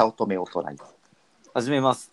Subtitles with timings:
[0.00, 0.76] 早乙女オトライ
[1.52, 2.10] 始めます。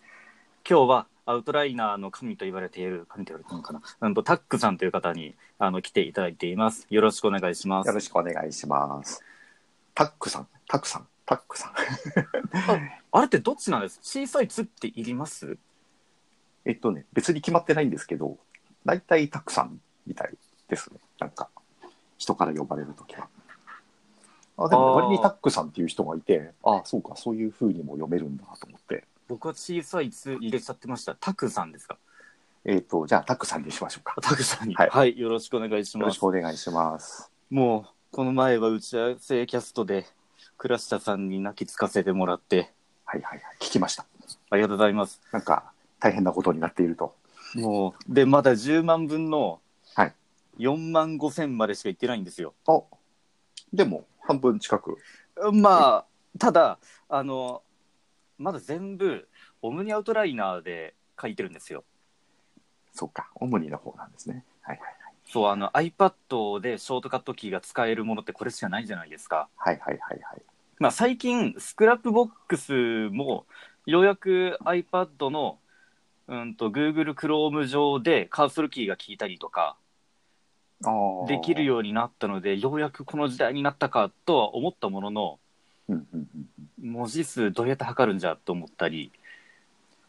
[0.68, 6.86] 今日はアウトライナーの神と言われている、神と言われているのかなうんと、タックさんという方にあの来ていただいています。
[6.90, 7.86] よろしくお願いします。
[7.86, 9.24] よろしくお願いします。
[9.94, 11.72] タックさん、タックさん、タックさん。
[13.10, 14.00] あれってどっちなんです？
[14.02, 15.56] 小さい「つ」っていります？
[16.66, 18.36] えっとね、別に決まってないんですけど、
[18.84, 20.34] 大体タックさんみたい
[20.68, 21.00] ですね。
[21.20, 21.48] なんか、
[22.18, 23.28] 人から呼ばれるときは。
[24.58, 29.04] あ、でも割にタックさんっていう人がいて、あそうか、そういう風にも読めるんだと思って。
[29.28, 31.14] 僕は小さい「つ」入れちゃってました。
[31.14, 31.98] タクさんですか？
[32.64, 34.16] えっ、と、じゃあタックさんにしましょうか。
[34.20, 34.74] タクさんに。
[34.74, 36.24] ははいい、よろしくお願いしますよろしく。
[36.24, 37.30] お願いします。
[37.50, 40.06] もう、この前は打ち合わせキャストで、
[40.56, 42.72] 倉下さんに泣きつかせてもらって、
[43.04, 43.56] はいはいはい。
[43.60, 44.06] 聞きました。
[44.50, 45.20] ありがとうございます。
[45.32, 47.14] なんか、大変なことになっていると。
[47.54, 49.60] もう、で、まだ10万分の
[49.94, 50.14] はい。
[50.58, 52.54] 4万5千までしか行ってないんですよ。
[52.66, 52.82] あ、
[53.72, 54.98] でも、半分近く。
[55.52, 56.06] まあ、
[56.38, 56.78] ただ、
[57.08, 57.62] あの、
[58.36, 59.26] まだ全部、
[59.62, 61.84] OmniOutliner で書いてるんですよ。
[62.92, 64.44] そうか、オムニの方なんですね。
[64.62, 64.88] はいはい
[65.30, 69.48] そう、あの、iPad でショートカットキーが使えるものってこれしかないじゃないですか。
[69.56, 69.78] はい。
[69.78, 70.42] はいはいはいはい。
[70.78, 73.46] まあ、最近、スクラップボックスも、
[73.84, 75.58] ようやく iPad の、
[76.28, 79.76] うんと、Google Chrome 上でカーソルキーが効いたりとか、
[81.26, 85.38] できるようになったので、ようやくこの時代になったかとは思ったものの、
[85.88, 86.28] うんうんうん
[86.80, 89.10] 文字数どうやって測るんじゃと思ったり、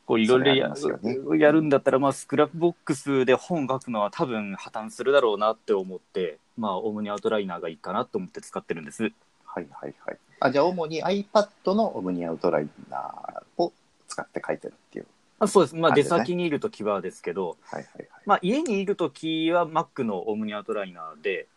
[0.06, 9.04] こういろいろや,、ねやるんだったら、まあ、 Scrapbox で本書くのは多分破綻するだろうなって思って、まあ、 OmniOutliner がいいかなと思って使ってるんです。
[9.45, 10.17] はいはいはい。
[10.39, 13.73] あ、じゃあ主に iPad のオムニアウトライナーを
[14.08, 15.08] 使って書いてるっていう。
[15.40, 15.76] あそうです。
[15.76, 18.08] まあ、出先にいるときはですけど、はいはいはい。
[18.26, 21.48] まあ、家にいるときは Mac のオムニアウトライナーで、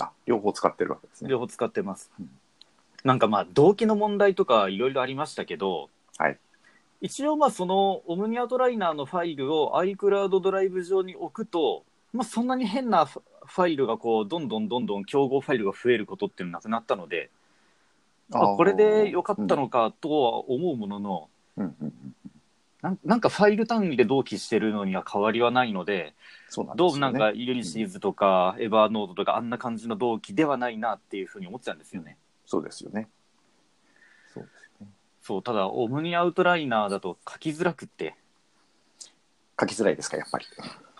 [0.00, 1.30] あ、両方使ってるわけですね。
[1.30, 2.10] 両方使ってます。
[2.18, 2.30] うん
[3.04, 6.38] なんかまあ、動機の問題とかいろいろありましたけど、はい
[7.02, 17.28] 一応まあ、そのオムニアウトライナーのファイルを iCloud ドライブ上に置くと、まあ、そんなに変なフファイルがこう、どんどんどんどん競合ファイルが増えることっていうのなくなったので、
[18.32, 21.28] あーこれで良かったのかとは思うものの、
[21.58, 22.13] うんうんうんうん。
[22.84, 26.12] なんなんかファイル単位で同期してるのには変わりはないので、
[26.50, 26.92] そうなんですよね。
[26.92, 32.18] どうなんかユニシーズとかエバーノートとかあんな感じの同期ではないなっていうふうに思ってたんですよね。
[32.44, 33.08] そうですよね。
[34.34, 34.92] そうですよね。
[35.22, 38.16] そう、ただ、オムニアウトライナーだと書きづらくって、
[39.58, 40.44] 書きづらいですか、やっぱり。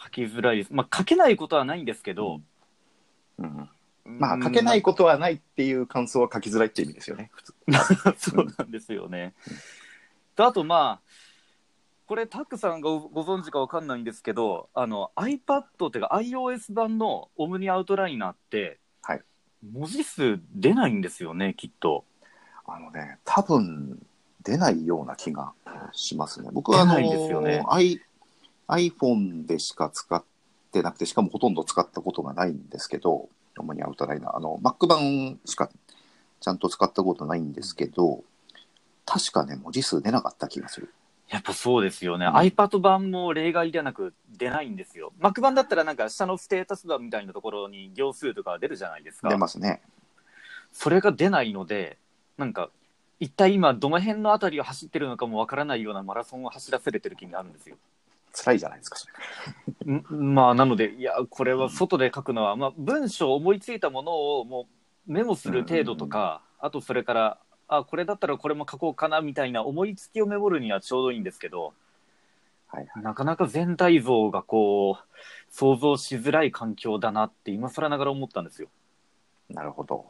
[0.02, 0.72] 書きづらいです。
[0.72, 2.40] まあ、書けないことはないんですけど、
[3.36, 3.68] うん
[4.06, 7.54] うん、まあ、書けないことはないっていう感想は書きづらいっていう意味ですよね、普通。
[8.30, 9.34] そうなんですよね。
[10.34, 11.23] とあと、まあ、
[12.06, 19.22] これ、タックさんがごご存知かわかんないんですけど、あの、iPad っていうか iOS 版のオムニアウトライナーって、はい
[19.72, 22.04] 文字数出ないんですよね、きっと。
[22.66, 23.98] あのね、多分
[24.42, 25.52] 出ないような気が
[25.92, 26.50] しますね。
[26.52, 28.00] 僕はあの出ないですよね I、
[28.68, 30.22] iPhone でしか使っ
[30.70, 35.70] てなくて、しかもほとんど使ったことがないんですけど、主にアウトライナー、あの Mac 版しか
[36.40, 38.22] ちゃんと使ったことないんですけど、
[39.06, 40.92] 確かね、文字数出なかった気がする。
[41.28, 45.12] やっぱそうですよね、うん iPad 版も例外ではなく出ないんですよ。
[45.20, 49.28] Mac 版だったらなんか下のステータス版みたいなところに行数とか出るじゃないですか。
[49.28, 49.82] 出ますね。
[50.72, 51.98] それが出ないので、
[52.36, 52.68] なんか、
[53.20, 57.76] 一体今どの辺のあたりを走ってるのかもわからないようなマラソンを走らせれてる気になるんですよ。
[58.32, 59.06] 辛いじゃないですか、そ
[59.86, 59.92] れ。
[59.92, 60.34] ん？
[60.34, 64.66] まあ、なので、いや、これは外で書くのは、まあ、文章思いついたものをも
[65.08, 67.38] うメモする程度とか、あとそれから、
[67.68, 71.74] あ、これだったらこれも書こうかなみたいな思いつきをメモるにはちょうどいいんですけど、
[72.68, 73.02] はいはい。
[73.02, 75.04] なかなか全体像がこう、
[75.50, 78.68] 想像しづらい環境だなって今更ながら思ったんですよ。
[79.48, 80.04] なるほど。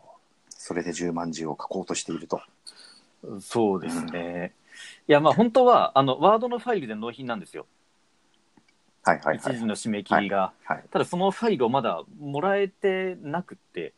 [0.49, 2.41] それで10万字を書こうとしていると。
[3.41, 4.53] そうですね。
[5.09, 7.67] いや、まあ本当は、あの、ワードのファイルで納品なんですよ。
[9.03, 9.37] はいはいはい。
[9.55, 10.53] 一時の締め切りが。
[10.65, 13.93] はい、ただそのファイルをまだもらえてなくって。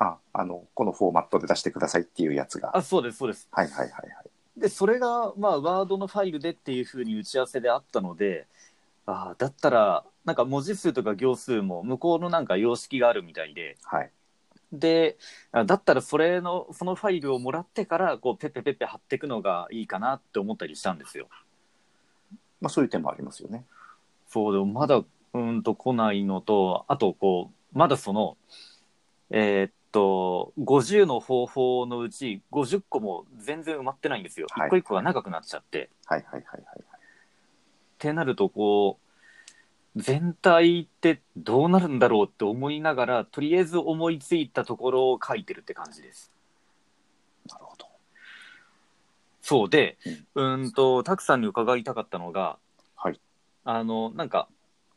[0.00, 2.76] あ、あの、このフォーマットで出してくださいっていうやつが。
[2.76, 3.48] あ、そうです、そうです。
[3.52, 4.22] はいはいはいは
[4.56, 4.60] い。
[4.60, 8.46] で、それが、まあ、ワードのファイルでっていうふうに打ち合わせであったので、
[9.04, 14.10] ああ、だったら、なんか文字数とか行数も向こうのなんか様式があるみたいで、はい。
[14.72, 15.18] で、
[15.52, 21.28] あだったらそれの、そのファイルをもらってから、こう、ペッペペッペ貼っていくのがいいかなって思ったりしたんですよ。
[22.60, 23.66] まあそういう点もありますよね。
[24.28, 28.36] そう、でもまだ、うーんと来ないのと、あと、こう、まだその、
[29.30, 34.46] えーっと、50の方法のうち50個も全然埋まってないんですよ。
[34.50, 35.90] はい一個一個が長くなっちゃって。
[36.06, 36.80] はいはいはいはい。
[36.80, 36.84] っ
[37.98, 39.10] てなると、こう、
[39.96, 46.32] 全体ってどうなるんだろうって思いながら、とりあえず思いついたところを書いてるって感じです。
[47.48, 47.86] なるほど。
[49.42, 49.98] そうで、
[50.34, 52.58] うんと、たくさんに伺いたかったのが、
[52.94, 53.20] はい。
[53.64, 54.48] あの、なんか、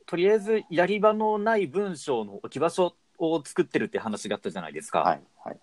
[0.06, 5.02] とりあえずやり場のない文章の置き場所を作ってるって話があったじゃないですか。
[5.02, 5.22] はい。
[5.44, 5.58] はい。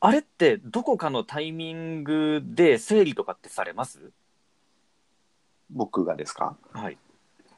[0.00, 3.98] あれってどこかのタイミングで整理とかってされます？
[5.70, 6.56] 僕がですか？
[6.72, 6.98] はい。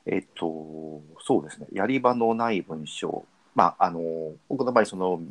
[0.07, 1.69] えっと、そうですね。
[1.73, 3.25] やり場のない文章。
[3.55, 4.01] まあ、あの、
[4.49, 5.23] 僕の場合、その、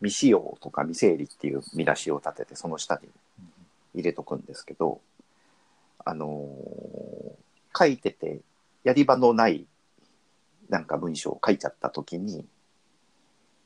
[0.00, 3.08] 未使用とか未整理っていう見出しを立てて、その下に
[3.94, 5.00] 入れとくんですけど、
[6.04, 6.46] あの、
[7.74, 8.40] 書いてて、
[8.84, 9.64] やり場のない、
[10.68, 12.44] なんか文章を書いちゃったときに、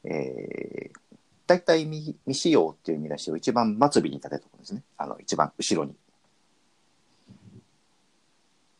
[0.05, 0.99] えー、
[1.47, 4.83] 大体未未使用っていう見出しを一番末尾に立てとくんですね。
[4.97, 5.95] あの、一番後ろに。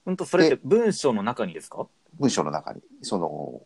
[0.07, 1.87] うんと、それって文章の中にですか？
[2.19, 3.63] 文章の中に、その、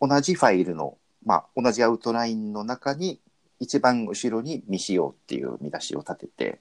[0.00, 3.20] 同じファイルの、まあ、同じアウトラインの中に、
[3.58, 6.60] 一番後ろに未使用っていう見出しを立てて、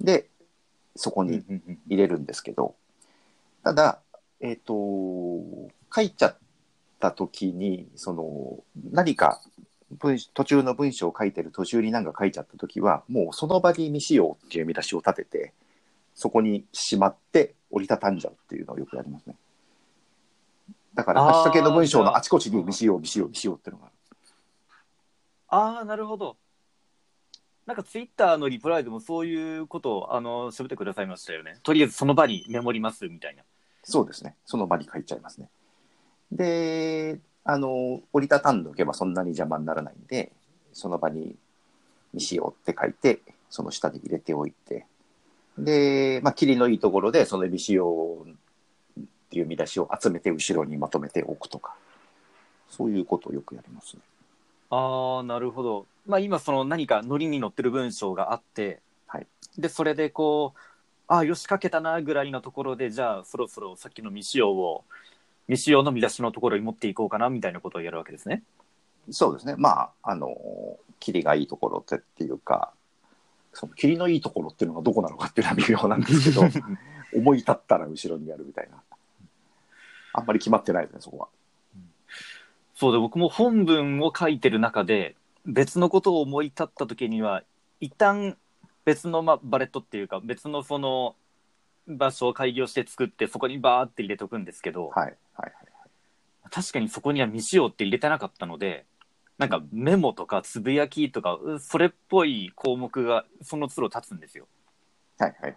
[0.00, 0.28] で、
[0.96, 1.44] そこに
[1.86, 2.74] 入れるんですけど、
[3.62, 4.00] ただ、
[4.40, 6.36] えっ、と、書いちゃっ
[6.98, 9.40] た時に、その、何か
[9.90, 15.52] 文、途中の文章を書いてる途中に何か書いちゃった時は、もうその場に未使用っていう見出しを立てて、
[16.14, 19.36] そこにしまって折りたたんじゃうっていうのをよくやりますね。
[20.94, 23.94] だから、あーハッシュタグの文章のあちこちに未使用、未使用、未使用っていうのがある。
[25.50, 26.36] ああ、なるほど。
[27.66, 31.58] なんかツイッターのリプライでもそういうことを、あの、喋ってくださいましたよね。
[31.62, 33.42] とりあえずその場にメモりますみたいな。
[33.84, 34.36] そうですね。
[34.44, 35.48] その場に書いちゃいますね。
[36.32, 40.32] で、あの、折りたたんでおけばそんなに邪魔にならないんで、
[40.72, 41.36] その場に
[42.12, 43.20] 未使用って書いて、
[43.50, 44.86] その下に入れておいて、
[45.58, 48.26] で、まあ、霧のいいところで、その未使用
[49.00, 51.74] っていう見出しを集めて後ろにまとめておくとか、
[52.70, 54.02] そういうことをよくやりますね。
[54.70, 55.86] ああ、なるほど。
[56.06, 59.26] まあ今その何かノリに乗ってる文章があって、はい
[59.58, 60.58] で、それでこう、
[61.08, 64.84] ああ、よし書けたなぐらいのところで、じゃあそろそろさっきの未使用を、
[65.48, 68.42] 未使用の見出しのところに持っていこうかなみたいなことをやるわけですね。
[69.10, 69.54] そうですね。
[69.56, 70.36] まあ、あの、
[71.00, 72.72] 霧がいいところってっていうか、
[73.54, 76.42] その霧のいいところっていうのがどこなのかっていうのは微妙なんですけど、
[77.16, 78.82] 思い立ったら後ろにやるみたいな。
[80.12, 81.28] あんまり決まってないですね、そこは。
[82.74, 85.16] そうで、僕も本文を書いてる中で、
[85.46, 87.42] 別のことを思い立った時には、
[87.80, 88.36] 一旦
[88.84, 91.16] 別の、まあ、バレットっていうか、別のその
[91.88, 95.52] 場所を開業して作って、そこにバーって入れとくんですけど、はい、はい、はい。
[96.50, 98.86] 確かにそこには未使用って入れてなかったので、
[99.38, 104.46] なんかメモとかつぶやきとか、うそれっぽい項目がその都度立つんですよ。
[105.18, 105.56] はい、はい、は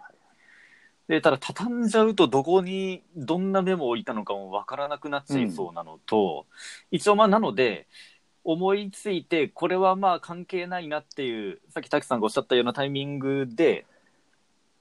[1.08, 6.46] で、ただ畳んじゃうとどこにどんなメモを置いたのかもわからなくなっちゃいそうなのと、
[6.90, 7.86] 一応まあなので、
[8.44, 13.86] 思いついて、これはまあ関係ないなっていう、さっき滝さんがおっしゃったようなタイミングで、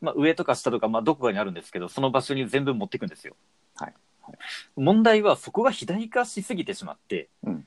[0.02, 3.36] まあ上とか下とか、まあどこかにあるんですけど、その場所に全部持っていくんですよ。
[3.76, 4.38] はいはい
[4.76, 7.66] 問題はそこが肥大化しすぎてしまって、うん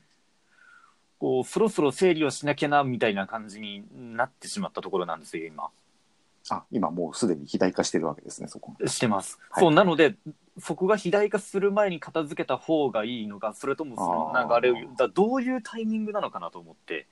[1.19, 3.83] こう、そろそろ整理をしなきゃな、みたいな感じに
[4.15, 5.69] なってしまったところなんですよ、今。
[6.49, 8.73] あ、今もうすでに肥大化してるわけですね、そこ。
[8.85, 9.39] してます。
[9.49, 10.15] はいそう、なので、
[10.59, 17.07] そこが肥大化する前に片付けた方がいいのか、それともその流れを、だどういうタイミングなのかなと思って。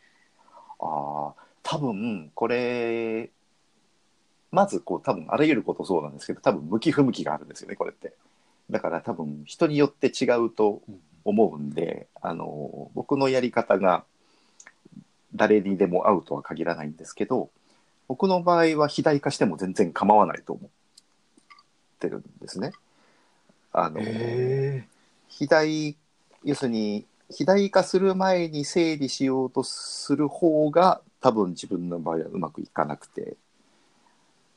[0.80, 1.34] ああ、
[1.64, 3.32] 多分、これ、
[4.54, 8.14] まず、こう、多分、あらゆることそうなんですけど、多分、向き不向きがあるんですよね、これって。
[8.70, 10.84] だから、多分、人によって違うと
[11.26, 14.06] 思うんで、あの、僕のやり方が、
[15.34, 17.50] 誰にでも合うとは限らないんですけど、
[18.08, 20.70] 僕の場合は肥大化しても全然構わないと思っ
[22.00, 22.74] てるんですね。
[23.72, 24.00] あの、
[25.30, 25.98] 肥大、
[26.44, 33.36] 要するに、肥大化する前に整理しようとする方が、多分自分の場合はうまくいかなくて、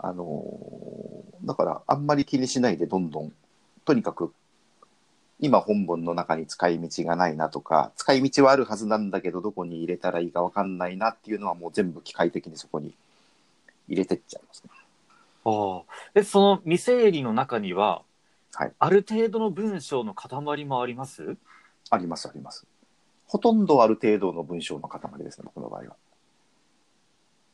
[0.09, 0.45] あの、
[1.43, 3.33] だからあんまり気にしないでどんどん、
[3.85, 4.33] とにかく、
[5.41, 12.95] 今本文の中に使い道がないなとか、使い道はあるはずなんだけど、どこに入れたらいいかわかんないなっていうのはもう全部機械的にそこに
[13.89, 14.71] 入れてっちゃいますね。
[15.45, 15.83] ああ。
[16.15, 18.03] で、その未整理の中には、
[18.55, 21.37] はいある程度の文章の塊もあります？
[21.91, 22.65] あります、あります。
[23.27, 25.97] ほとんどある程度の文章の塊ですね、僕の場合は。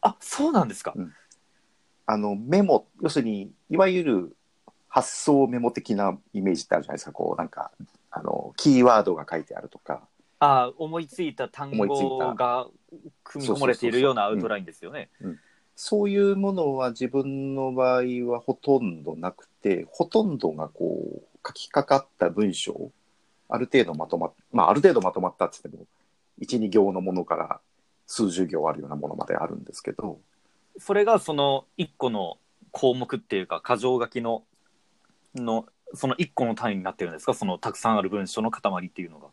[0.03, 0.95] あ、そうなんですか。
[2.07, 4.37] あの、メモ、要するに、いわゆる
[4.89, 7.13] 発想メモ的なイメージってあるじゃないですか。
[7.13, 7.71] こう、なんか、
[8.11, 10.03] あの、キーワードが書いてあるとか、
[10.43, 12.35] ああ、思いついた単語た。
[12.35, 12.67] が
[13.23, 15.09] 組み込まれているようなアウトラインですよね。
[15.77, 22.91] そういうものは自分の場合はほとんどなくて、ほとんどがこう、書きかかった文章、
[23.49, 25.87] ある程度まとまっ、まあ、ある程度まとまったって言っても、
[26.41, 27.61] 1、2行のものから
[28.09, 30.19] 数十行あるようなものまであるんですけど、
[30.79, 32.39] それがその1個の
[32.71, 34.45] 項目っていうか箇条書きの
[35.35, 37.35] のその1個の単位になってるんですか？
[37.35, 39.29] そのたくさんある文章の塊っていうのが。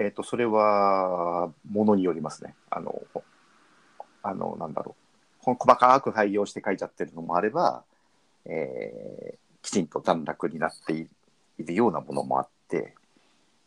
[0.00, 2.54] えっ、と、それは、ものによりますね。
[2.70, 3.02] あの、
[4.22, 4.94] あの、なんだろ
[5.44, 5.54] う。
[5.54, 7.82] 細かく配用して書いちゃってるのもあれば、
[8.44, 11.06] えーきちんと段落になってい
[11.58, 12.94] るようなものもあって、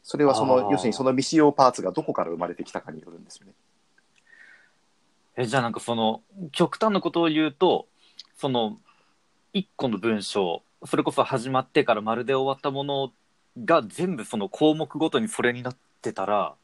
[0.04, 3.54] それはその、要するにその未使用パーツがどこから生まれてきたかによるんですよね。
[5.38, 6.22] えじゃあなんかその
[6.52, 7.88] 極端なことを言うと
[8.38, 8.78] その
[9.54, 13.12] 1個の文章それこそ始まってからまるで終わったもの
[13.64, 16.56] が全部その項目ごとにそれになってたら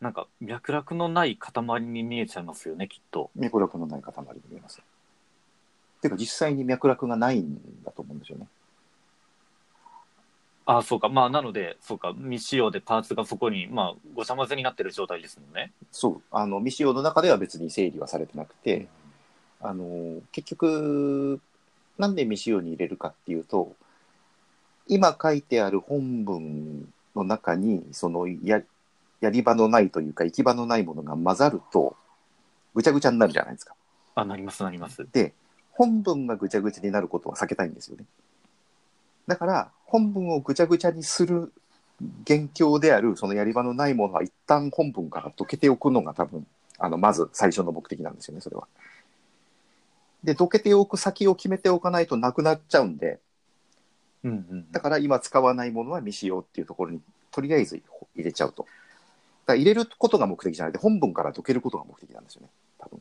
[0.00, 3.30] なんか脈絡のない塊に見えちゃいますよねきっと。
[3.34, 4.82] 脈絡のない塊に見えます。
[6.02, 8.46] ていうか実際に脈絡がないんだと思うんですよね。
[10.66, 15.72] あそうかまあなのでそうか未使用でパーツがそこにまあごちゃ混ぜになってる状態ですもんね。
[15.92, 16.22] そう。
[16.30, 18.88] あの、未使用の中では別に整理はされてなくて、
[19.60, 21.40] あの、結局、
[21.98, 23.74] なんで未使用に入れるかっていうと、
[24.88, 28.62] 今書いてある本文の中に、そのや、
[29.20, 31.96] やり場のないというか、行き場のないものが混ざると、
[32.74, 33.74] ぐちゃぐちゃになるじゃないですか。
[34.14, 35.06] あなりますなります。
[35.12, 35.32] で、
[35.72, 38.04] 本文がぐちゃぐちゃになることは避けたいんですよね。
[39.26, 41.52] だから、本文をぐちゃぐちゃにする
[42.24, 46.44] 元凶である、そのやり場のないものは一旦本文から解けておくのが多分、
[46.78, 48.66] あの、まず最初の目的なんですよね、それは。
[50.24, 53.20] で、解けておく先を決めておかないとなくなっちゃうんで、
[54.24, 57.80] うんうんだから今使わないものは未使用っていうところにとりあえず
[58.16, 58.62] 入れちゃうと。
[58.62, 58.72] だか
[59.52, 62.48] ら入れることが目的じゃなくて、本文から解けることが目的なんですよね、
[62.78, 63.00] 多分。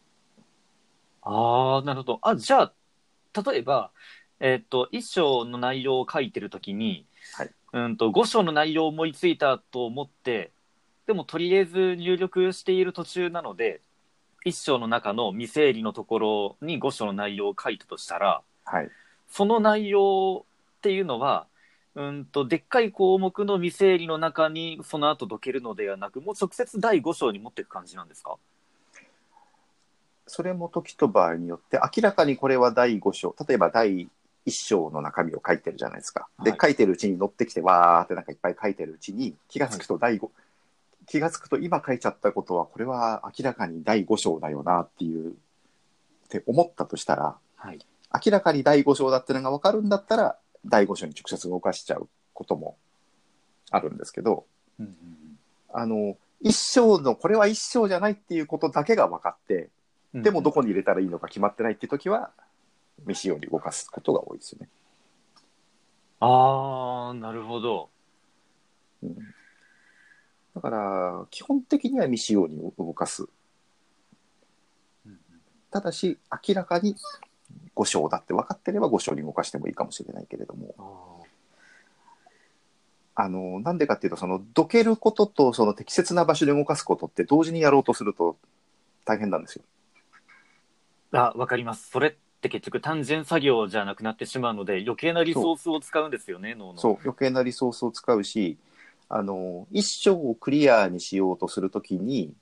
[1.23, 2.19] ああ、なるほど。
[2.21, 2.73] あ、じゃあ、
[3.51, 3.89] 例えば、
[4.45, 7.05] えっ、と、一章の内容を書いてるときに、
[7.37, 7.51] はい。
[7.71, 10.51] うんと、五章の内容を思いついたと思って、
[11.07, 13.79] でもとりあえず入力している途中なので、
[14.43, 18.89] 一章の中の未整理のところに五章の内容を書いたとしたら、はい。
[19.29, 20.45] その内容
[20.77, 21.47] っていうのは、
[21.95, 28.35] うんと、でっかい項目の未整理の中にその後解けるのではなく、もう直接第五章に持っていく感じなんですか？
[30.27, 34.09] それも時と場合によって、明らかにこれは第5章、例えば第
[34.45, 36.27] 1章の中身を書いてるじゃないですか。
[36.43, 40.29] で、はい書いてるうちに乗ってきて、わーってなんかいっぱい書いてるうちに、気がつくと第5、
[41.07, 45.33] 気がつくと今書いちゃったことは、これは明らかに第5章だよなっていう、っ
[46.29, 47.79] て思ったとしたら、はい。
[48.25, 52.77] 明らかに第5章だってのが分かるんだったら、第5章に直接動かしちゃうことも
[53.71, 54.45] あるんですけど、
[54.79, 54.95] うんうん
[55.73, 59.69] あの、一章の、これは一章じゃないっていうことだけが分かって、
[60.13, 62.29] うんでもどこに入れたらいいのか決まってないっていう時は、
[63.01, 64.69] 未使用に動かすことが多いですよね。
[66.19, 67.89] ああ、なるほど。
[69.01, 69.17] うん、
[70.55, 73.23] だから、基本的には未使用に動かす。
[75.05, 75.19] うん
[75.71, 76.95] ただし、明らかに
[77.75, 81.13] 5章だって分かってれば5章に動かしてもいいかもしれないけれども、あ
[83.15, 88.37] あの、なんでかっていうと、その、どけることと、その適切な場所で動かすことって同時にやろうとすると
[89.05, 89.63] 大変なんですよ。
[91.11, 91.89] ーあ、わかります。
[91.89, 96.77] それって結局単純作業じゃなくなってしまうので、余計なリソースを使うんですよね、脳の。
[96.77, 98.57] そう、余計なリソースを使うし、
[99.09, 102.33] あの、一章をクリアにしようとするときに、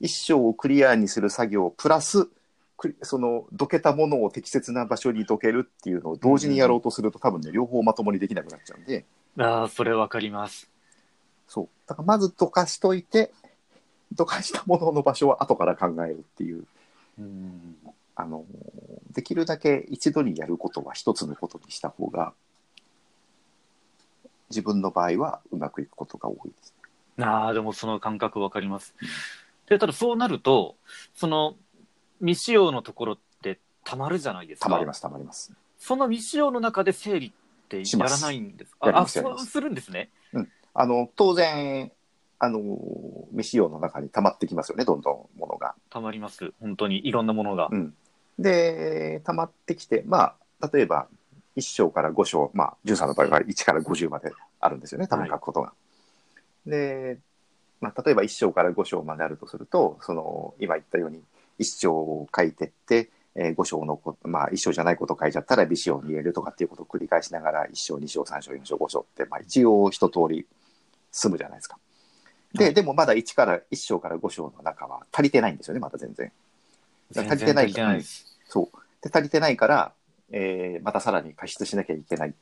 [0.00, 2.28] 一章をクリアにする作業プラス、
[3.02, 9.04] その、どけたものを適切な場所にどけるっていうのを同時にやろうとすると、多分ね、両方まともにできなくなっちゃうんで、
[9.38, 10.68] ああ、それわかります。
[11.48, 11.68] そう。
[11.86, 13.32] だからまずどかしといて、
[14.12, 16.64] どかしたものの場所は後から考えるっていう、
[17.18, 17.76] うん。
[18.16, 18.44] あの、
[19.14, 22.34] できるだけ一度にやることは一つのことにした方が、
[24.50, 26.74] 自分の場合はうまくいくことが多いです。
[27.20, 28.94] ああ、でもその感覚わかります。
[29.68, 30.76] で、ただそうなると、
[31.14, 31.56] その
[32.20, 34.66] 未使用のところってたまるじゃないですか。
[34.66, 35.52] たまります、たまります。
[35.78, 37.32] その未使用の中で整理っ
[37.68, 38.98] てやらないんですか？
[38.98, 40.10] あ、そうするんですね。
[40.74, 41.92] あの、当然、
[42.40, 42.60] あの、
[43.30, 45.74] 未使用の中に溜まってきますよね、どんどんものが。
[45.88, 46.52] たまります。
[46.60, 47.68] 本当にいろんなものが。
[47.70, 47.94] うん。
[48.38, 51.08] で、溜まってきて、まあ、例えば、
[51.56, 55.72] 1章から5章、まあ、13の場合は1から50まであるんですよね、多分書くことが。
[56.66, 57.18] で、
[57.80, 61.22] まあ、例えば1章から5章まであるとすると、その、今言ったように、
[61.60, 70.46] 1章を書いてって、え5章のこまあ、1章じゃないこと書いちゃったら未使用に入れるとかっていうことを繰り返しながら、1章、2章、3章、4章、5章って、まあ、一応一通り
[71.10, 71.78] 済むじゃないですか。
[72.54, 76.30] で、はいでもまだ1から、1章から5章の中は足りてないんですよね、まだ全然。
[77.10, 78.38] 全足りてない然足りてないです。
[78.46, 78.78] そう。
[79.02, 79.92] で、足りてないから、
[80.30, 82.34] えーまたさらに加筆しなきゃいけないん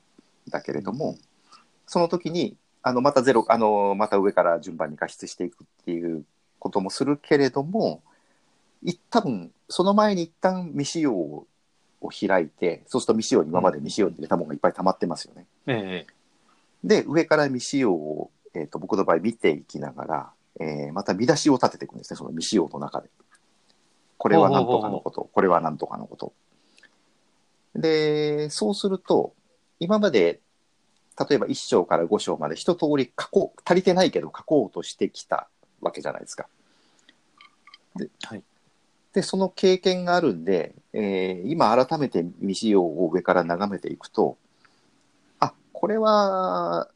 [0.48, 1.16] だけれども、
[1.86, 6.24] その時に、あの、またゼロ、あの、また上から順番に加筆していくっていう
[6.58, 8.02] こともするけれども、
[8.84, 11.46] い多分その前に一旦未使用を
[12.10, 15.46] 開いてそうすると未使用に今まで未使用に入れたものがいっぱい溜まってますよね。
[15.66, 16.12] ええ
[16.84, 23.08] で上から未使用を、えー、と僕の場合見ていきながら、えーまた見出しを立てていくんですねその未使用の中で。
[24.22, 26.32] これは何とかのことこれは何とかのこと。
[27.74, 29.34] でそうすると
[29.80, 30.40] 今まで
[31.28, 35.48] 例えば1章から5章まで一通り書こう足りてないけど書こうとしてきた
[35.80, 36.46] わけじゃないですか。
[37.96, 38.44] で,、はい
[39.12, 44.38] でその経験があるんで、えー今改めて未使用を上から眺めていくと
[45.40, 46.88] あこれは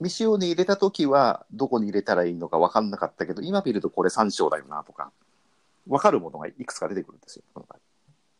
[0.00, 5.12] 未使用に入れた時はどこに入れたらいいのか分かんなかったけど今見るとこれ3章だよなとか
[5.86, 7.42] 分かるものがいくつか出てくるんですよ。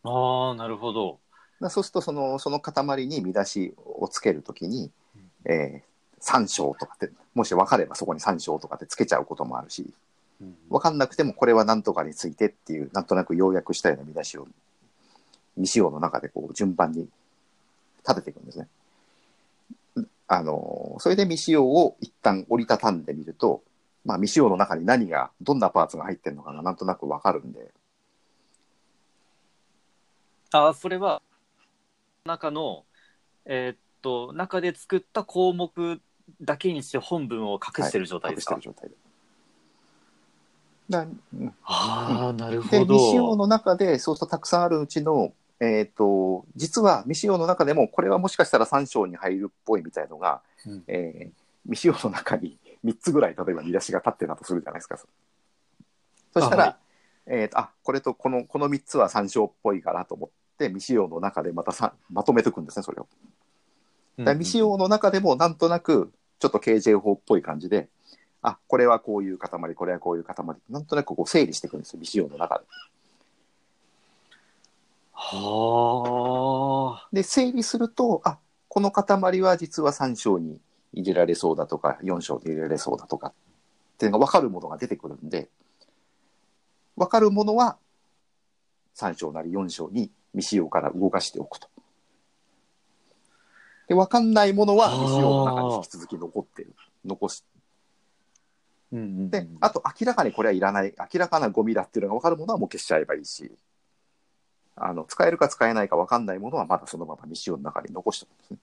[0.04, 1.18] ああなるほど
[1.60, 4.90] だそうするとそのその塊に見出しをつけるときに、
[5.44, 9.92] えー、3章とかってもし分かればそこに3章とかってつけちゃうこともあるし
[10.40, 14.46] うん分かんなくてもこれは何とかについてっていうなんとなく要約したような見出しを
[15.56, 17.08] 未使用の中でこう順番に
[18.06, 18.68] 立てていくんですね。
[20.26, 23.62] あのそれで未使用を一旦折りたたんでみると、
[24.04, 27.73] まあ、未使用の中に何がどんなパーツが入ってるのかがなんとなく分かるんで。
[30.52, 31.20] ああそれは
[32.25, 32.84] 中の
[33.44, 36.00] えーっと中で作った項目
[36.40, 38.96] だけにして本文を隠してる状態隠ですか、してる状態で。
[40.90, 41.54] だうん。
[41.64, 50.84] ああなるでほ未使用どの中でそうするとたくさんあるうちの、えー、と実は未使用の中でもこれはもしかしたら3章に入るっぽいみたいのが、うん。
[50.87, 54.98] えー未使用の中に3つぐらい例えば見出しが立ってたとするじゃないですか。
[56.32, 56.78] そしたらああ,、
[57.26, 63.08] えーとあこれとこのこの3つは3章っぽいかなと思って未使用の中でまたさまとめておくんですねそれを。
[64.18, 67.88] だ未使用の中でもなんとなくちょっと KJ 法っぽい感じで
[68.42, 70.36] あこれはこういう塊これはこういう塊
[70.68, 72.64] なんとなくこう整理していくんですよ未使用の中で。
[75.12, 80.60] はあで整理するとあこの塊は実は3章に
[80.95, 83.33] 入れられそうだとか4章で入れられそうだとかっ
[83.99, 85.49] ていうのが分かるものが出てくるんで
[86.97, 87.76] 分かるものは
[88.97, 91.69] 3章なり4章に未使用から動かしておくと。
[93.89, 97.45] で分かんないものは未使用の中に引き続き残ってる残し
[98.93, 103.52] うんうんうんであと明らかにこれはいらない明らかなゴミだっていうのが分かるものはもう消しちゃえばいいし
[104.76, 108.59] あの使えるか使えないか分かんないものはまだそのまま未使用の中に残しておくんですね。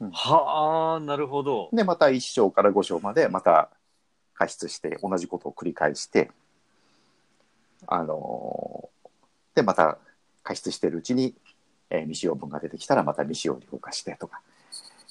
[0.00, 1.68] はあなるほど。
[1.72, 3.70] で、また1章から5章までまた
[4.34, 6.30] 加筆して同じことを繰り返して、
[7.86, 9.08] あのー
[9.54, 9.98] で、また
[10.42, 11.34] 加筆してるうちに、
[11.90, 14.40] えー未使用文が出てきたらまた未使用に動かしてとか、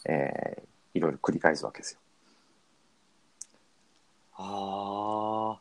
[0.06, 0.64] えー
[0.96, 2.00] いろいろ繰り返すわけですよ。
[4.36, 5.60] ああ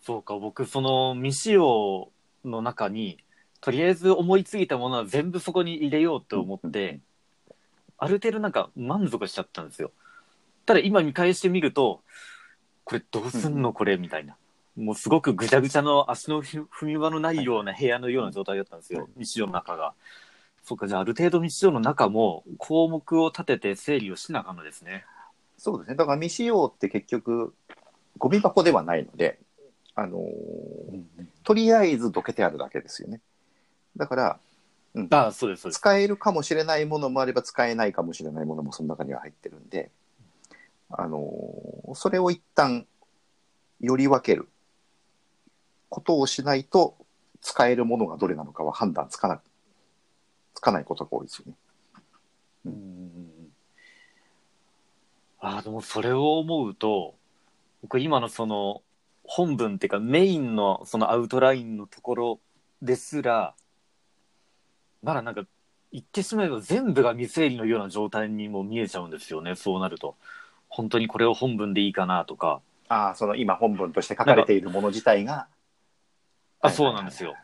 [0.00, 0.36] そうか。
[0.36, 2.10] 僕その未使用
[2.44, 3.18] の中に
[3.60, 7.00] とりあえず思いついたものは全部そこに入れようと思って、
[8.04, 9.90] ある程度なんか満足しちゃったんですよ。
[10.66, 12.00] ただ今見返してみると
[12.84, 14.36] これどうすんのこれみたいな。
[14.76, 19.94] もうすごくぐちゃぐちゃの足の踏み場のないような部屋のような状態だったんですよ未使用の中が。
[20.64, 25.04] そうかじゃあある程度未使用の中も項目を立てて整理をしなあかんのですね。
[25.58, 25.96] そうですね。
[25.96, 27.54] だから未使用って結局、
[28.18, 29.38] ゴミ箱ではないので、
[29.94, 30.24] あのー
[31.44, 33.20] とりあえずどけてあるだけですよね。
[33.96, 34.40] だから、
[34.94, 35.80] うん、ああそうですそうです。
[35.80, 39.90] 使えるかもしれないものもあれば使えないかもしれないものもその中には入ってるんで、
[40.90, 42.86] あのーそれを一旦
[43.80, 44.48] より分ける
[45.88, 46.96] ことをしないと
[47.40, 49.40] 使えるものがどれなのかは判断つかな
[50.54, 51.54] つかないことが多いですよね。
[52.66, 53.52] うん。
[55.40, 57.14] あ、でもそれを思うと、
[57.82, 58.82] 僕今のその
[59.24, 62.40] 本文っていうかメインのそのアウトラインのところ
[62.80, 63.54] ですら、
[65.04, 65.44] まだなんか
[65.92, 70.16] 言ってしまえば全部が未整理のような状態にも見えちゃうんですよね、そうなると。
[70.68, 72.60] 本当にこれを本文でいいかなとか。
[72.88, 75.46] ああ、その今本文として書かれているもの自体が。
[76.60, 77.36] あ、そうなんですよ。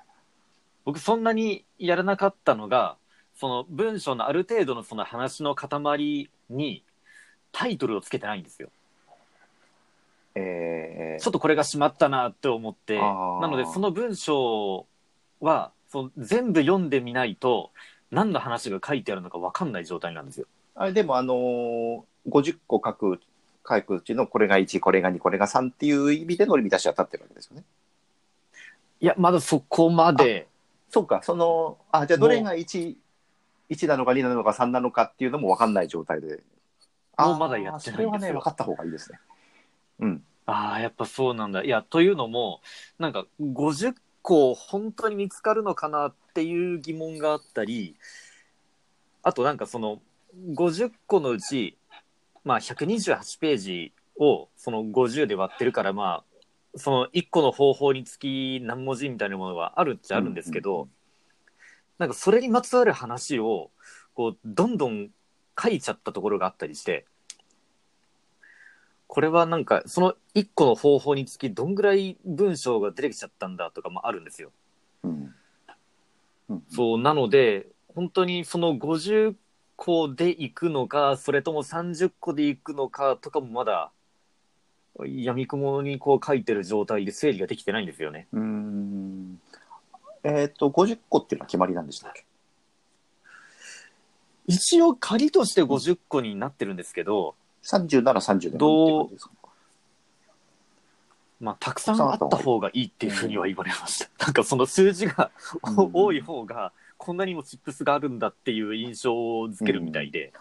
[0.84, 2.96] 僕そんなにやらなかったのが、
[3.36, 6.82] その文章のある程度のその話の塊に
[7.52, 8.70] タイトルをつけてないんですよ。
[10.34, 14.86] えーちょっとこれがしまったなって思って、なのでその文章
[15.40, 17.70] はその全部読んでみないと、
[18.10, 20.46] 何の話が書いてあるのか分かんない状態なんですよ。
[20.74, 23.20] あれでもあのー、50個書く
[23.68, 27.64] 書くうちのこれが1これが2これが3っていう意味での見出しは立ってるわけですよね。
[29.00, 30.46] いや、まだそこまで、
[30.90, 32.96] そうかそのあじゃあどれが 1,
[33.68, 36.40] 1なのか2なのか3なのかっていうのも分かんない状態で。
[37.18, 39.18] もうまだやってないんですよそれはね分かった方がいいですね。
[40.00, 40.22] うん。
[40.46, 41.62] ああ、やっぱそうなんだ。
[41.62, 42.60] いや、というのも、
[42.98, 47.96] なんか50個本当に見つかるのかなっていう疑問があったり、
[49.22, 50.00] あとなんかその
[50.54, 51.76] 50個のうち、
[52.44, 60.88] まあ128ページをその50で割ってるから、まあ、その1個の方法につき何文字みたいなものがあるっちゃあるんですけど、うんうん。
[61.98, 63.70] なんかそれにまつわる話を、
[64.14, 65.08] こう、どんどん
[65.60, 67.06] 書いちゃったところがあったりして、
[69.12, 74.52] これはなんか、その1個の方法につきどんぐらい文章が出てきちゃったんだとかもあるんですよ。
[75.02, 75.34] うん。
[76.48, 76.62] うん。
[76.70, 79.34] そう、なので、本当にその50
[79.74, 83.90] 個でいくのか、それとも30個でいくのかとかもまだ、
[85.04, 88.28] 闇雲にこう書いてる状態で整理ができてないんですよね。
[88.32, 89.40] うーん。
[90.22, 92.24] えっ、と、50個っていうのは決まりなんでしたっけ？
[94.46, 99.32] 一応仮として50個になってるんですけど、?30 なら30でもいいって感じですか？
[101.40, 104.26] まあ、たくさんあった方がいいっていうふうには言われました。
[104.26, 105.30] なんかその数字が
[105.76, 110.32] うん多い方が、こんなにもチップスがあるんだっていう印象をづけるみたいで。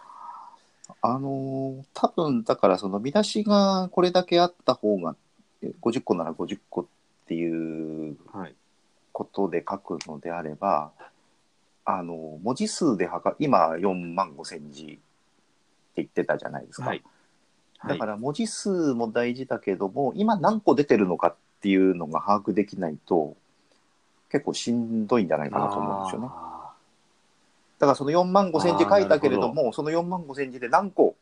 [1.01, 5.15] あのー多分だからその見出しがこれだけあった方が
[5.61, 6.85] え50個なら50個っ
[7.27, 8.55] ていうはい。
[9.13, 10.91] ことで書くのであれば
[11.85, 14.99] あの文字数で測今4万5千字
[15.99, 17.03] 言ってたじゃないですか、はい。
[17.87, 23.37] だから文字数も大事だけども今何個出てるのかっていうのが把握できないと
[24.29, 26.27] 結構しんどいんじゃないかなと思うんですよね。
[26.29, 26.49] あ
[27.79, 31.15] だからその4万5千字書いたけれども、その4万5千字で何個、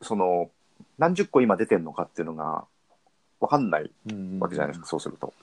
[0.00, 0.50] その、
[0.98, 2.64] 何十個今出てるのかっていうのが
[3.40, 5.34] 分かんないーわけじゃないですか、そうすると。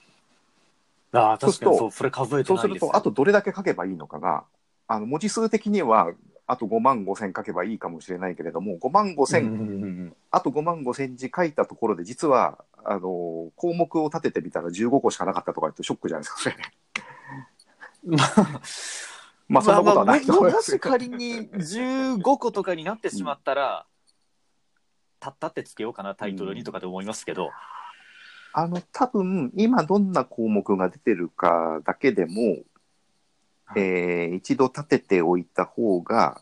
[1.12, 2.46] ああ、確かにそそうう、それ数えてない。
[2.46, 4.46] そうすると、あとどれだけ書けばいいのかが、
[4.88, 6.12] あの文字数的には、
[6.52, 16.56] あと5万5千書けばいいかもしれないけれども、5万5千、うんうんうんあと5万5千字書いたところで、実は、あの、項目を立ててみたら15個しかなかったとか言ってショックじゃないですか、それ。
[18.18, 18.62] まあ、
[19.48, 23.86] まあ、そんなことはないと思いもますし仮に15個とかになってしまったら、
[25.22, 27.52] たったってつけようかな、タイトルにとかで思いますけど、
[28.54, 32.66] あの、多分、今どんな項目が出てるかだけでも、はい
[33.76, 36.42] えー一度立てておいた方が、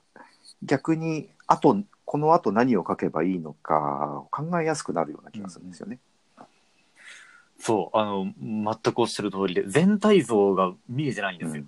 [0.64, 6.00] 逆に、あと、この後何を書けばいいのか考えやすくなるような気がするんですよね。
[7.60, 11.64] そう、あの、全くおっしゃる通りで、全体像が見えてないんですよ。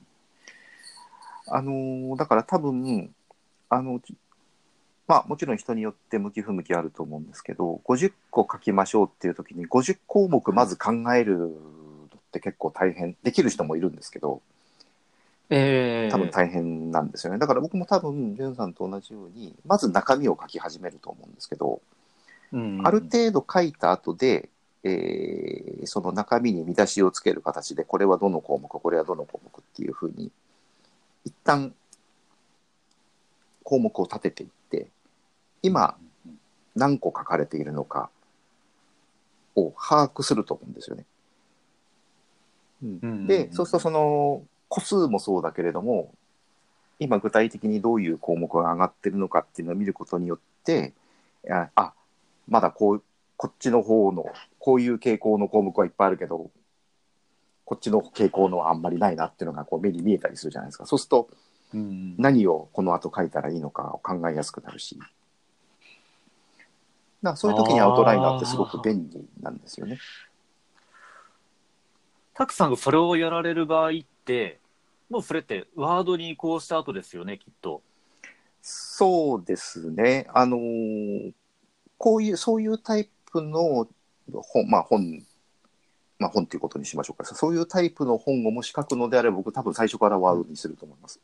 [1.48, 3.14] あのーだから多分、
[3.70, 4.16] あの、ち
[5.08, 11.50] まあもちろん人によって向き不向きあると思うんですけど、50個書きましょうっていう時に50項目まず考えるのっ
[12.32, 14.42] て結構大変、できる人もいるんですけど、
[15.54, 17.40] ええ多分大変なんですよね。
[17.40, 21.82] だから僕も多分、ジュンさんと同じように、まず中身を書き始めると思うんですけど、
[22.54, 24.50] うんある程度書いた後で、
[24.84, 30.32] えーその中身に見出しをつける形で、これはどの項目、これはどの項目っていうふうに、
[31.26, 31.74] 一旦
[33.64, 34.88] 項目を立てていって、
[35.64, 35.98] 今
[36.76, 38.10] 何個書かれているのか
[39.56, 41.06] を把握すると思うんですよね。
[42.84, 46.14] うんうんで、そうするとその個数もそうだけれども、
[46.98, 50.94] 今具体的にどういう項目が上がってるのかっていうのを見ることによって、
[51.50, 51.94] あ、あ
[52.48, 53.04] まだこう、
[53.36, 54.26] こっちの方の、
[54.60, 56.50] こういう傾向の項目はいっぱいあるけど、
[57.66, 60.86] こっちの傾向のはあんまりないなっていうのがこう目に見えたりするじゃないですか。
[60.86, 61.30] そうすると
[61.74, 64.98] うん何をこの後書いたらいいのかを考えやすくなるし。
[64.98, 65.10] だか
[67.22, 69.98] らそういう時にアウトライナーってすごく便利なんですよね。
[72.34, 73.92] たくさんがそれをやられる場合っ
[74.26, 74.61] て、
[75.12, 77.84] もうそれってワードに移行した後ですよね、きっと。
[78.62, 80.28] そうですね。
[80.34, 81.34] あのー
[81.98, 83.88] こういう、そういうタイプの
[84.32, 85.24] 本、まあ本、
[86.18, 87.26] まあ本っていうことにしましょうか。
[87.36, 91.20] そういうタイプの本をもし書くのであれば、僕多分最初からワードにすると思います。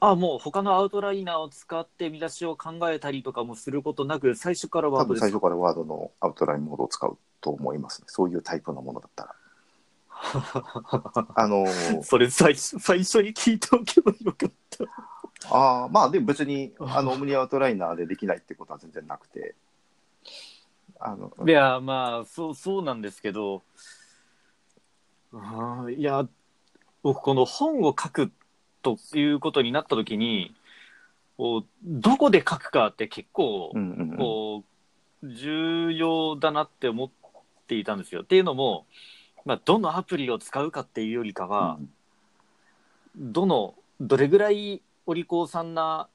[0.00, 8.06] あもう他のアウトライナーを使って見出しを考えたりとかもすることなく、最初からワ多分ードです最初からワードのアウトラインモードを使うと思いますね。
[8.08, 9.34] そういうタイプのものだったら。
[11.34, 14.84] あのー それ最初最初に聞いておけばよかった。
[15.50, 19.54] あーまあでも別に、あの、オムニアウトライナーでできないってことは全然なくて、
[20.98, 23.62] あの、いや、まあ、そう、そうなんですけど、
[25.32, 26.26] あーいや、
[27.02, 28.32] 僕、この本を書く
[28.82, 30.54] ということになったときに、
[31.36, 33.72] こうどこで書くかって結構
[34.16, 34.64] こ
[35.22, 37.10] う、重要だなって思っ
[37.66, 38.22] ていたんですよ。
[38.22, 38.86] っていうのも、
[39.46, 41.78] まあ、どのアプリを使うかっていうよりかは、
[43.16, 46.08] どの、どれぐらいお利口さんな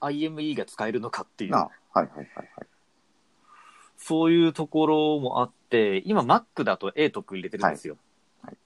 [0.00, 2.48] IME が使えるのかっていうあ、はいはいはいはい。
[3.98, 7.94] そういうところもあって、今 Mac だと ATOC 入れてるんですよ。
[7.94, 8.02] はい
[8.46, 8.56] はい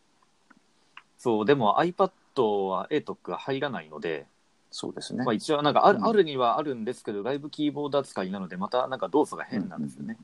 [1.19, 2.11] そう、でも iPad
[2.69, 4.27] は ATOC が入らないので、
[4.71, 5.25] そうですね。
[5.25, 10.17] まあ一応なんかある,、うんあるにはあるんですけど、外部キーボード扱いなので、またなんか動作が変なんですよね。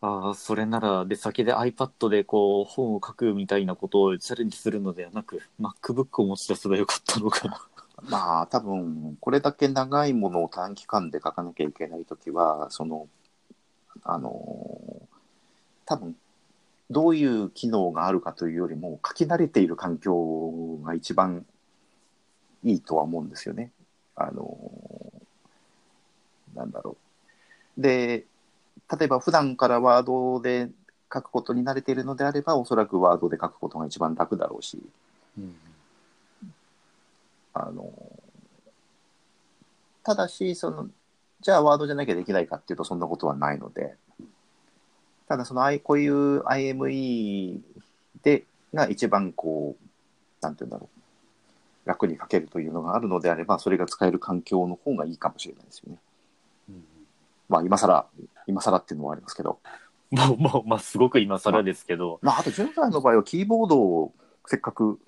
[0.00, 7.66] ああ、それなら出先で iPad でこう本を書くみたいなことをチャレンジするのではなく、MacBook を持ち出せばよかったのかな。
[8.08, 13.08] まあ、多分、これだけ長いものを短期間で書かなきゃいけないときは、その、
[14.04, 14.32] あの
[15.84, 16.16] 多分、
[16.90, 21.44] どういう機能があるかというよりも、書き慣れている環境が一番
[22.62, 23.72] いいとは思うんですよね。
[24.14, 24.58] あの
[26.54, 26.96] なんだろ
[27.76, 27.80] う。
[27.80, 28.26] で、
[28.96, 30.70] 例えば普段からワードで
[31.12, 34.78] 書くことに慣れているのであれば、おそらくワードで書くことが一番楽だろうし、
[37.54, 37.92] あの、
[40.02, 40.88] ただし、その、
[41.40, 43.94] じゃあワードじゃなきゃできないかっていうとそんなことはないので、
[45.28, 47.60] ただその、こういう IME
[48.22, 49.86] で、が一番こう、
[50.42, 55.98] なんていうんだろう、楽に書けるというのがあるのであれば、それが使える環境の方がいいかもしれないですよね。
[57.48, 58.06] まあ今更、
[58.48, 59.60] 今更っていうのもありますけど、
[60.10, 64.14] もう、もう、まあ、すごく今更ですけど、まああと、純さんの場合はキーボードを
[64.46, 64.98] せっかく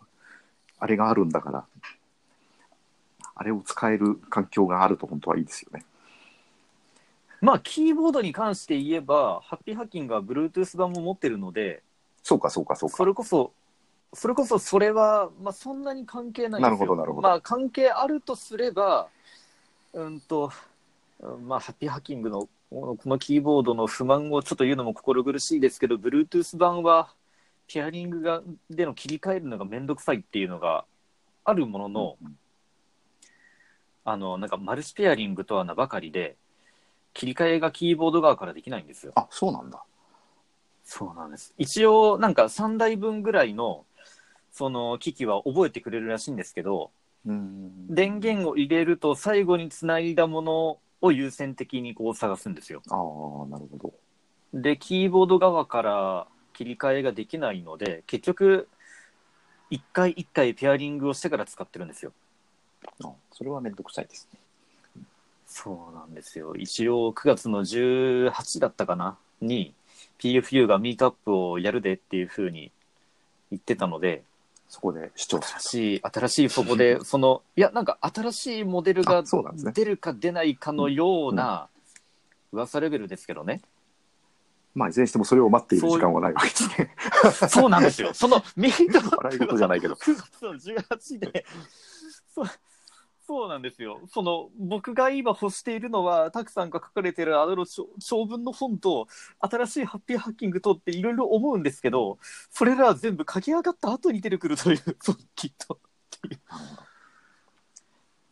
[0.78, 1.64] あれがあるんだから、
[3.34, 5.84] あれを使える環境があると本当はいいですよね。
[7.40, 11.82] まあ、キーボードに関して言えば、ハッピーハッキングは Bluetooth 版も持ってるので、
[12.22, 13.04] そうか、そうか、そうかそ。
[13.04, 13.52] れこそ、
[14.12, 16.70] それこそそれは、まあ、そんなに関係ないんですよ。
[16.70, 19.08] なるほどなるほどまあ、関係あるとすれば、
[19.94, 20.52] うんと、
[21.20, 27.12] うんまあ、ハッピーハッキングのこのキーボードの不満をちょっと言うのも心苦しいですけど、Bluetooth 版は、
[27.66, 30.84] ペアリングがでの切り替えるのがめんどくさいっていうのが
[31.44, 32.36] あるものの、うん
[34.04, 36.36] あの、なんかマルチペアリングとは名ばかりで、
[37.12, 39.12] 切り替えがキーボード側からできないんですよ。
[39.14, 39.82] あ、そうなんだ。
[40.84, 41.54] そうなんです。
[41.58, 43.84] 一応、なんか3台分ぐらいの、
[44.52, 46.90] その機器は覚えてくれるらしいんですけど、
[47.26, 52.82] うん電源を入れると最後につないだものを優先的にこう探すんですよ。
[52.90, 52.98] ああ、
[53.48, 53.94] なるほど。
[54.52, 58.68] で、キーボード側から切り替えができないので、結局、
[59.70, 62.12] 一回一回ペアリングをしてから使ってるんですよ。
[63.04, 64.40] あそれはめんどくさいですね。
[65.46, 66.54] そうなんですよ。
[66.56, 69.16] 一応9月の18だったかな？
[69.40, 69.74] に
[70.18, 72.72] PFU がミートアップをやるでっていうふうに
[73.50, 74.22] 言ってたので、
[74.70, 81.68] そこで視聴者新しい、新しいそこで、その、いや、なんか新しいモデルがあそうなんですね出るか出ないかのような
[82.52, 83.62] 噂レベルですけどね。
[84.72, 86.94] まあ、いずれにしてもそれを待っている時間はないわけですね。
[87.50, 88.14] そうなんですよ。
[88.14, 89.94] そのミート笑い事じゃないけど。
[89.94, 91.44] 9月の18で、
[92.32, 92.46] そう、
[93.30, 94.00] そうなんですよ。
[94.12, 99.06] その、僕が今欲しているのは、たくさんが書かれてるあの長文の本と、
[99.38, 102.18] 新しいハッピーハッキングとっていろいろ思うんですけど、
[102.50, 105.78] それらは全部書き上がった後に出てくるという、 そう、きっと。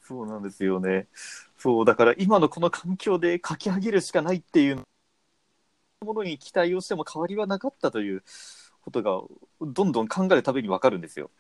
[0.03, 1.07] そうなんですよね。
[1.59, 4.83] そう、だから今のこの環境で書き上げるしかないっていう
[6.05, 8.25] ものに期待をしても変わりはなかったという
[8.81, 9.23] ことが、
[9.61, 11.31] どんどん考えるたびにわかるんですよ。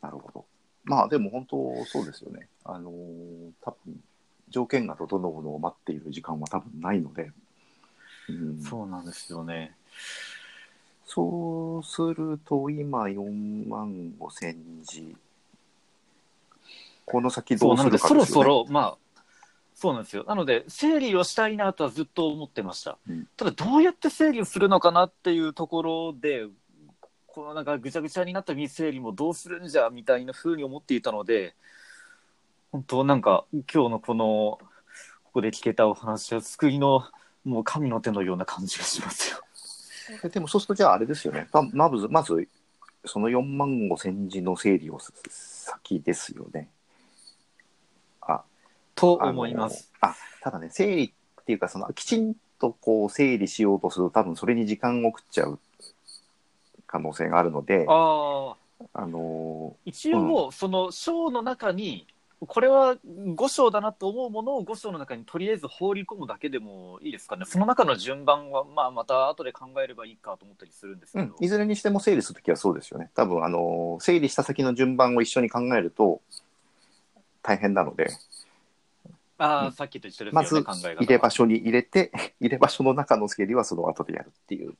[0.00, 0.59] なるほど。
[0.90, 2.48] まあ、でも本当そうですよね。
[2.64, 4.00] あのー多分
[4.48, 7.30] 条件が整うのを待っている時間は多分ないので。
[8.28, 9.76] うん、そうなんですよね。
[11.06, 15.16] そうすると、今4万5千字。
[17.04, 18.24] この先どそうするかそろ。
[18.24, 19.22] そろ、まあ、
[19.74, 20.24] そうなんですよ。
[20.28, 22.98] なので、整理をしたいなとはずっと思ってました。
[23.08, 26.46] うんただ、どうやって整理をするのかなっていうところで、
[27.32, 31.54] このなんかぐちゃぐちゃになった未整理もどうするんじゃみたいな風に思っていたので、
[32.72, 34.58] 本当なんか今日のこの、
[35.24, 37.04] ここで聞けたお話は救いの、
[37.44, 39.38] もう神の手のような感じがしますよ。
[40.22, 41.46] ででもそうすると、じゃああれですよね。
[41.52, 42.48] ままず、まず、
[43.04, 46.68] その4万5千字の整理をす先ですよね。
[48.22, 48.42] あ、
[48.96, 49.90] と思います。
[50.00, 55.60] あ、ただね、整理っていうか、その、きちんとこう整理しようとすると、多分それに時間を食っちゃう
[56.90, 58.56] 可能性があるので、ああ。
[58.94, 62.06] あの一応、その章の中に、
[62.40, 67.44] これは5章だなと思うものを5章の中にとりあえず放り込むだけでもいいですかね。
[67.46, 71.36] その中の順番は、まあ、また後で考えればいいかと思ったりするんですーうけど。
[71.38, 73.10] ん、いずれにしても整理するときはそうですよね。
[73.14, 76.22] 多分、あのー整理した先の順番を一緒に考えると
[77.42, 78.08] 大変なので、
[79.36, 84.74] ああ、うんさっきと一緒ですよね、まず入れ場所に入れて、 入れ場所の中の整理はその後でやるっていう、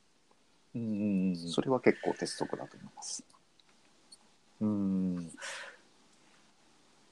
[0.75, 3.23] うんうんそれは結構鉄則だと思います。
[4.61, 5.15] うん。
[5.17, 5.31] うん。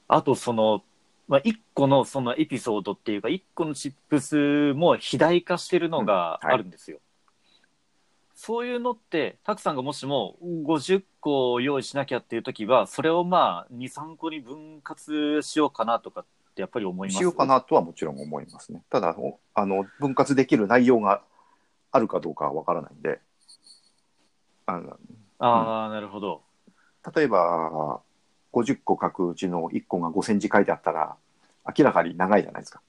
[0.08, 0.82] あと、その、
[1.28, 6.98] まあ、1個のそのエピソードっていうか、1個のチップスも肥大化してるのがあるんですよ。
[8.34, 17.18] そういうのって、たくさんがもしも50個を用意しなきゃっていう時は、それをまあ、2、3個に分割しようかなとかってやっぱり思います？
[17.18, 18.82] しようかなとはもちろん思いますね。
[18.88, 21.22] ただ、おあの、分割できる内容が
[21.92, 23.20] あるかどうかはわからないんで、
[24.70, 24.98] あの
[25.38, 26.42] ああ、なるほど。
[27.14, 28.00] 例えば、
[28.52, 31.16] 50個書くうちの1個が5センチ書いてあったら、
[31.76, 32.80] 明らかに長いじゃないですか。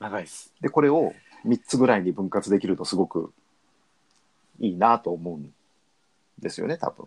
[0.00, 0.52] 長いです。
[0.60, 1.12] で、これを
[1.46, 3.32] 3つぐらいに分割できるとすごく
[4.60, 5.52] いいなと思うん
[6.38, 7.06] ですよね、多分。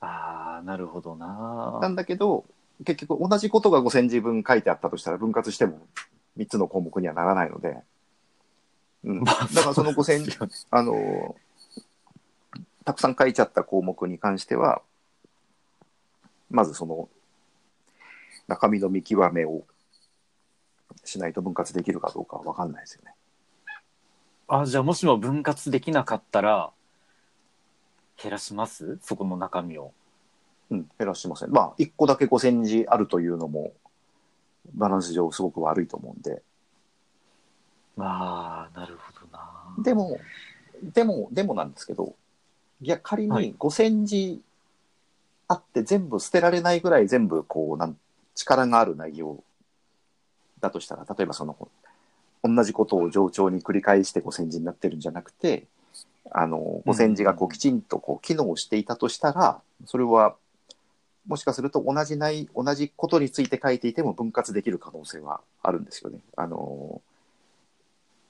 [0.00, 2.44] ああ、なるほどななんだけど、
[2.84, 5.80] 結局同じことが5センチ分書いてあったとしたら分割しても
[6.36, 7.78] 3つの項目にはならないので、
[9.04, 10.36] うん、 だからその5センチ、
[10.70, 11.36] あの、
[12.86, 14.80] たくさん書いちゃった項目に関しては、
[16.50, 17.08] まずその
[18.46, 19.64] 中身の見極めを
[21.04, 23.12] しないと分割できるかどうかは分かんないですよね。
[24.46, 26.70] あ、じゃあもしも分割できなかったら、
[28.22, 28.98] 減らします？
[29.02, 29.92] そこの中身を。
[30.70, 31.50] うん、減らしません。
[31.50, 33.72] まあ、1個だけ5センチあるというのも、
[34.74, 36.40] バランス上すごく悪いと思うんで。
[37.96, 40.20] まあ、なるほどなでも、
[40.82, 42.14] でも、でもなんですけど、
[42.80, 44.42] いや、仮はいに5センチ
[45.48, 47.96] あって全部捨てられないぐらい全部こう、なん
[48.34, 49.42] 力がある内容
[50.60, 51.56] だとしたら、例えばその、
[52.44, 55.66] 同じことを冗長に繰り返して5センチになってるんじゃなくて、
[56.30, 60.36] あの、5センチがこうきちんとこう機能していたとしたら、それは、
[61.26, 66.18] もしかすると同じない、同じことについて書いていても分割できる可能性はあるんですよね。
[66.36, 67.00] あの、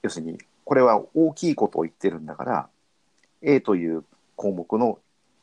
[0.03, 2.69] 要するに、これは大きいことを言ってるんだから、
[3.41, 4.03] A という
[4.37, 4.99] 項目の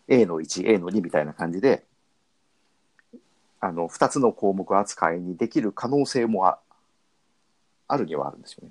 [0.09, 1.85] A の1、A の2みたいな感じで、
[3.61, 6.59] あの、2つの項目扱いにできる可能性もあ
[7.89, 8.71] あるにはあるんですよね。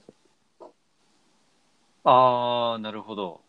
[2.04, 3.42] ああ、なるほど。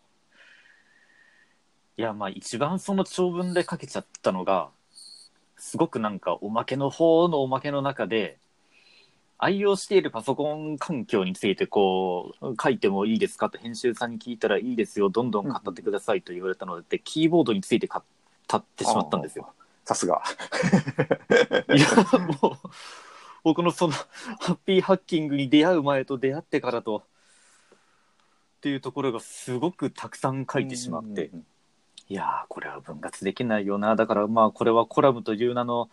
[1.97, 4.69] いや、まあ一番その長文で書けちゃったのが、
[5.57, 8.37] すごくなんかおまけの方のおまけの中で、
[9.37, 19.51] 愛用しているパソコン環境についてこう、書いてもいいですかと編集さんに聞いたらいいですよ、どんどん語ってくださいと言われたので、キーボードについて語ってしまったんですよ。
[19.83, 20.21] さすが。
[21.73, 21.87] いや、
[22.41, 22.57] もう、
[23.43, 27.01] 僕のその、ハッピーハッキングに出会う前と出会ってからと、っ
[28.61, 31.45] ていうところがすごくたくさん書いてしまって、うん
[32.07, 33.95] いやー、これは分割できないよな。
[33.95, 35.89] だからまあ、これはコラムという名の、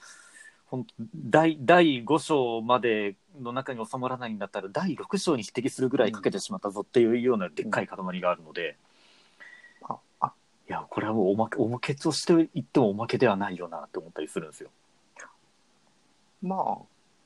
[0.72, 8.78] 本当第第5章までの中に収まらないんだったら、第6章に匹敵するぐらい書けてしまったぞっていうようなでっかい塊があるので、
[9.82, 10.32] ああ
[10.66, 14.70] いや、これはもうおまけ、おまけとして言ってもおまけではないよなって思ったりするんですよ。
[16.40, 16.78] まあ、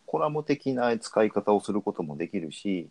[0.06, 2.88] コラム的な使い方をすることもできるし、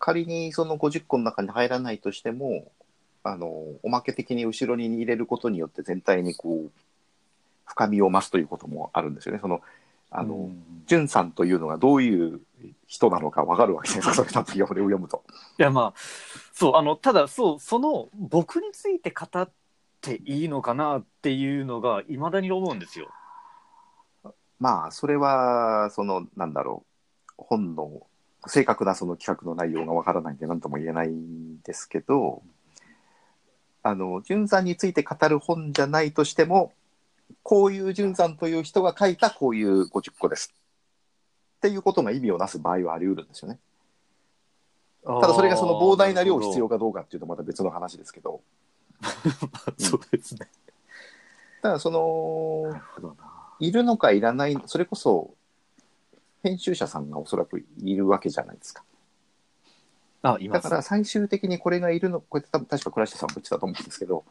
[0.00, 2.72] 仮にその50個の中に入らないとしても、
[3.22, 3.46] あの、
[3.84, 6.70] おまけ的に後ろに入れることによって全体にこう、
[7.72, 9.40] 深みを増すということもあるんですよね。
[9.40, 9.62] その、
[10.10, 12.40] あの、うんジュンさんというのがどういう
[12.86, 15.22] 人なのかわかるわけじゃないですか、 それを読むと。
[15.58, 15.98] いやまあ
[16.52, 19.50] そうあのただそうその僕について語っ
[20.00, 23.08] ていいのかなっていうのがいまだに思うんですよ。
[24.62, 26.84] まあ、それは、その、なんだろ
[27.30, 28.06] う、本の
[28.46, 32.44] 正確なその企画の内容がわからないんで何とも言えないんですけど、
[33.82, 36.72] あの、純さんについて語る本じゃないとしても、
[37.42, 40.54] こういう純さんという人が書いたこういう50個です。
[41.56, 43.58] っていうことが意味をなす場合はあり得るんですよね。
[45.04, 46.76] ただそれがその膨大な量必要か。
[46.76, 48.40] かどうかっていうとまた別の話ですけど、
[49.78, 50.48] そうですね。
[51.60, 52.80] ただその。
[53.58, 55.34] いるのかいらない、それこそ、
[56.42, 58.82] 編集者さんがおそらくいるわけじゃないですか。
[60.22, 64.24] あいますだから最終的にこれがいるの、これ多分確か倉下さんも言ってたと思うんですけど、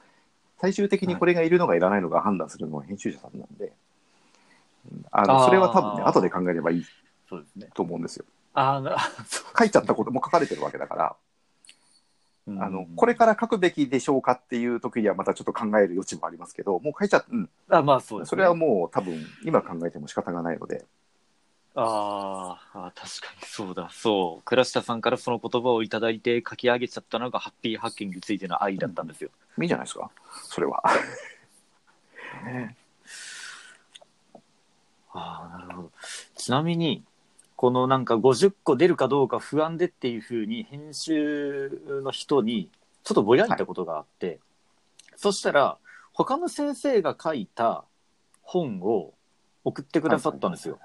[0.62, 6.86] 最終的にこれがいるのかいらないのか判断するのは編集者さんなんで、うんあのそれは多分ね、後で考えればいい
[7.30, 7.68] そうですね。
[7.74, 8.26] と思うんですよ。
[8.53, 8.97] あな
[9.28, 11.16] そう書いちゃったことも書かれてるわけだから、
[12.47, 18.30] あの、これから書くべきでしょうかっていう時にはまたちょっと考える余地もありますけど、もう書いちゃっうん、あまあそうです、ね。
[18.32, 20.84] それはもう多分今考えても仕方がないので、
[21.74, 29.30] あーあ確かにそうだそう倉下さんからその言葉をいただいて書き上げちゃったのがハッピーハッキングについての愛だったんですよ。
[29.61, 30.11] いいじゃないですか、
[30.43, 30.84] それは。
[32.45, 32.76] ね
[35.13, 35.91] ああなるほど
[36.36, 37.03] ちなみに
[37.55, 42.69] このなんか50個出るかどうか不安でっていうふうに編集の人に
[43.03, 44.39] ちょっとぼやいたことがあって、
[45.15, 45.78] そしたら
[46.13, 47.84] 他の先生が書いた
[48.41, 49.13] 本を
[49.63, 50.80] 送ってくださったんですよ。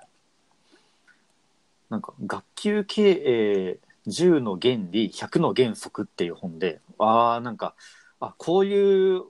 [1.90, 7.74] なんか学級経営10の原理100の原則っていう本でああなんか
[8.20, 9.22] あこういう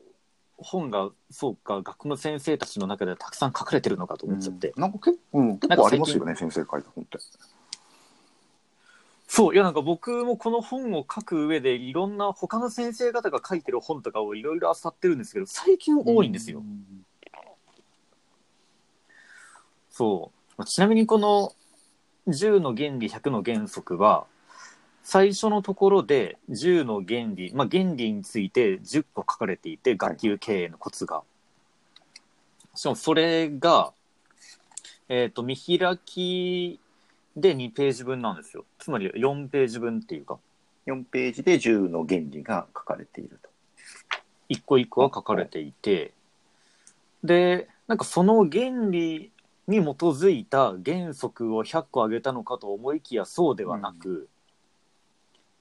[0.58, 7.18] 本がそうか学校の先生たちの中ではたくさん書かれてるのかと思っちゃって、なんか結構、うん結構ありますよね、先生書いた本って。
[9.28, 16.62] そういやなんか僕もこの本を書く上でいろんな他の先生方が書いてる本とかをいろいろ漁ってるんですけど最近多いんですよ、
[19.90, 20.52] そう。
[20.56, 21.52] まあちなみにこの
[22.28, 24.26] 10の原理100の原則は
[25.04, 31.22] 最初のところで10の原理、まあ、原理について10個書かれていて学級経営のコツが、
[32.74, 33.92] しかもそれが
[35.08, 36.80] えっ、と見開き
[37.36, 38.64] で2ページ分なんですよ。
[38.78, 40.38] つまり4ページ分っていうか。
[40.86, 43.48] 4ページで10の原理が書かれていると。
[44.48, 46.12] 一個一個が書かれていて。
[47.22, 49.30] でなんかその原理
[49.66, 54.28] に基づいた原則を100個挙げたのかと思いきやそうではなく、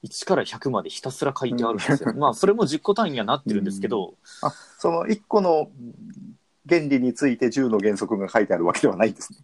[0.04, 2.14] 1から100までひたすら書いてあるんですよ。
[2.16, 5.70] まあそれも10個単位にはなってるんですけど、あ、その1個の
[6.68, 9.40] 原理について10の原則が書いてあるわけではないんですね。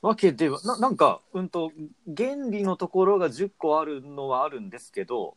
[0.00, 1.72] わけではななんか、うんと、
[2.16, 5.36] 原理のところが10個あるのはあるんですけど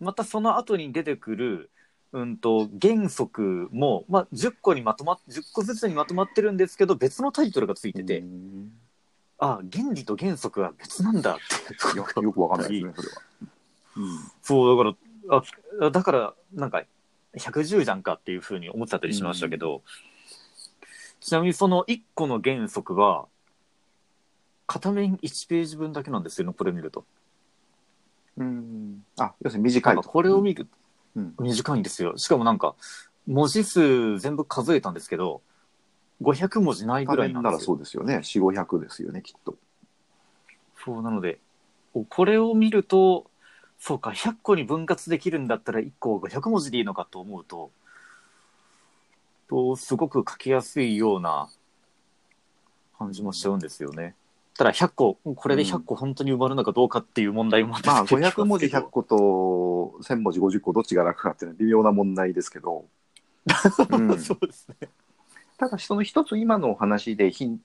[0.00, 1.70] またその後に出てくる、
[2.12, 8.72] うん、と原則も、まあ、10個にまとまっ10個ずつにまとまってるんですけど別のタイトルがついてて、うん
[9.38, 11.36] あ原理と原則は別なんだっ
[11.92, 13.22] てよくわかんないですね、それは。
[13.96, 14.96] うんそうだか
[15.28, 15.36] ら
[15.82, 16.84] あだからなんか
[17.36, 19.82] 110じゃんかっていうふうに思っちゃったりしましたけど、
[21.20, 23.26] ちなみにその1個の原則は
[24.66, 27.04] 片面1ページ分だけなんですよねこれ見ると。
[28.38, 29.04] うん。
[29.18, 30.66] あ、要するに短いこれを見る、
[31.16, 32.74] うん短いんですよしかもなんか
[33.26, 35.42] 文字数全部数えたんですけど
[36.22, 38.16] 500文字ないぐらいなんならですよそうですよね。
[38.18, 39.56] 4、500ですよね、きっと。
[40.82, 41.38] そうなので
[41.94, 43.28] おこれを見ると
[43.78, 47.70] そうか100個に分割できるんだったら1個500文字でいいのかと思うと
[49.48, 51.48] とすごく書きやすいような
[52.98, 54.14] 感じもしちゃうんですよね。
[54.56, 58.26] ただ100個これで100個本当に埋まるのかどうかっていう問題もまあ、ますけど。
[58.28, 59.16] 500文字100個と
[60.02, 62.86] 1000文字50個どっちが楽かっていうのは微妙な問題ですけど、
[63.90, 64.18] うん。
[64.18, 64.88] そうですね。
[65.58, 67.60] ただその一つ今のお話でヒン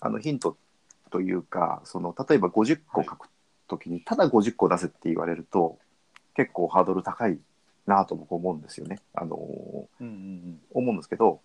[0.00, 0.56] あのヒント
[1.10, 3.28] というかその例えば50個書く
[3.68, 5.78] ときにただ50個出せって言われると
[6.34, 7.38] 結構ハードル高い
[7.86, 9.00] なと僕思うんですよね。
[9.14, 9.36] あの
[10.00, 11.40] うんうん思うんですけど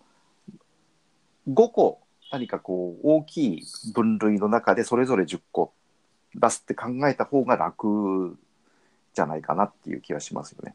[1.48, 2.00] 5個
[2.30, 3.62] 何かこう大きい
[3.94, 5.72] 分類の中でそれぞれ10個
[6.34, 8.38] 出すって考えた方が楽
[9.14, 10.74] じゃないかなっていう気がしますよね。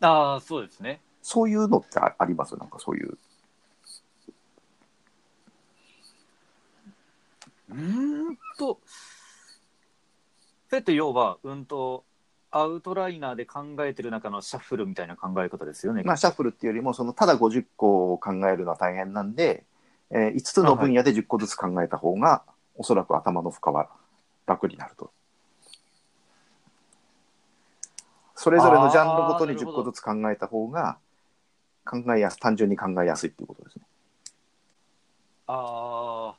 [0.00, 1.00] うん、ああそうですね。
[1.22, 3.16] そういうのってあありますなんかそういう。
[7.70, 8.78] うーんと、
[10.68, 12.04] それって要は、うんと、
[12.56, 16.04] アウトライナーで考えてる中のシャッフルみたいな考え方ですよね。
[16.04, 19.64] まあ、シャッフルっていうよりも、そのただ50個を考えるのは大変なんで、
[20.10, 22.42] えー5つの分野で10個ずつ考えた方が、
[22.76, 23.88] おそらく頭の負荷は
[24.46, 25.10] 楽になると。
[28.36, 30.98] それぞれのジャンルごとに10あーなるほど個ずつ考えた方が、
[31.84, 33.84] 考えやす、単純に考えやすいっていうことですね。
[35.48, 36.34] あ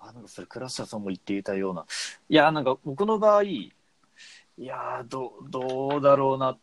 [0.00, 1.84] ーあ、なんかそれ、倉下さんも言っていたような。
[2.30, 3.42] いや、なんか僕の場合、
[4.58, 6.58] いやーど、どうだろうな。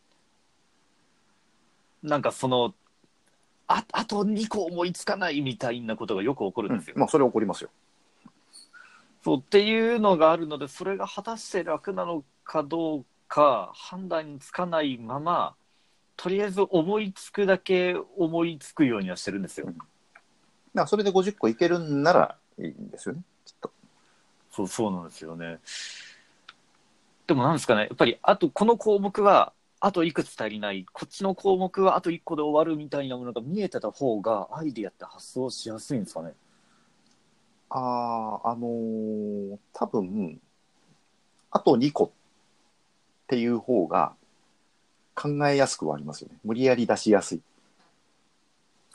[2.03, 2.73] なんかその、
[3.67, 6.95] ああと2個思いつかないみたいなことがよく起こるんですよ。
[6.97, 7.69] まあ、それ起こりますよ。
[9.23, 15.55] そうっていうのがあるので、それが果たして楽なのかどうか判断つかないまま、
[16.17, 19.67] とりあえず思いつくだけ思いつくようにはしてるんですよ。
[19.67, 19.85] だか
[20.73, 23.71] らそれで50個いけるんならいいんですよね、きっと。
[24.51, 25.59] そう、そうなんですよね。
[27.27, 36.33] でもなんですかね、やっぱり、あとこの項目は、あといくつ足りない、こっちの項目はあと1個で終わるみたいなものが見えてた方が、アイディアって発想しやすいんですかね？
[37.69, 40.39] ああ、あのー多分、
[41.51, 42.09] あと2個っ
[43.27, 44.13] ていう方が
[45.15, 46.37] 考えやすくはありますよね。
[46.43, 47.41] 無理やり出しやすい。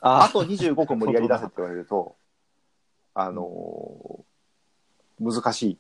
[0.02, 2.14] あと25個無理やり出せって言われると、
[3.14, 4.22] あのー
[5.22, 5.78] 難し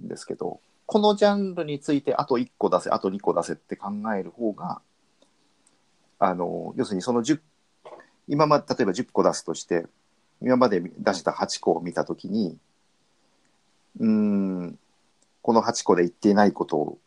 [0.00, 4.80] いんですけど、このジャンルについてあと1個出せ、あと2個出せって考える方が、
[6.18, 7.40] あの要するにその10、
[8.26, 9.84] 今まで例えば10個出すとして、
[10.40, 12.56] 今まで出した8個を見たときに、
[14.00, 14.78] うん、
[15.42, 16.98] この8個で言っていないことを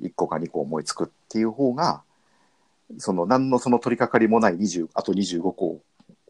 [0.00, 2.04] 1個か2個思いつくっていう方が、
[2.96, 5.82] その何のその取り掛かりもない20、あと25個を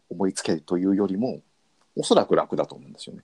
[0.09, 1.39] 思いつけるというよりも、
[1.95, 3.23] おそらく楽だと思うんですよね。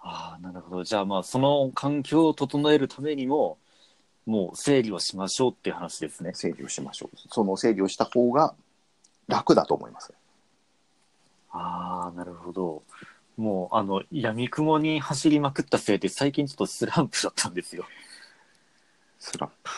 [0.00, 0.84] ああ、なるほど。
[0.84, 3.58] じゃあまあ、その環境を整えるためにも、
[4.26, 6.32] もう整理をしましょうっていう話ですね。
[6.34, 7.16] 整理をしましょう。
[7.30, 8.54] その整理をした方が
[9.26, 10.12] 楽だと思います。
[11.50, 12.82] ああ、なるほど。
[13.36, 17.86] もう、あの、闇雲に走りまくったせいで、最近ちょっとスランプだったんですよ。
[19.18, 19.70] スランプ。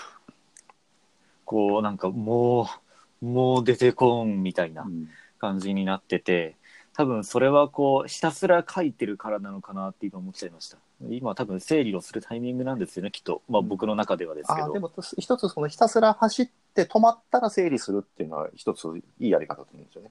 [1.45, 2.69] こう、なんか、も
[3.23, 5.09] う、もう出てこんみたいなうん
[5.39, 6.57] 感じになってて、
[7.01, 10.77] 多分それはこう、ひたすら書いてるからなのかなって今思っちゃいました。
[11.09, 13.41] 今多分整理をするタイミングなんですよね、きっと。
[13.49, 14.67] まあ僕の中ではですけど。
[14.67, 18.87] あーでも一つそのひたすら走って止まったら整理するっていうのは一つ
[19.19, 20.03] いいやり方だと思うんですよ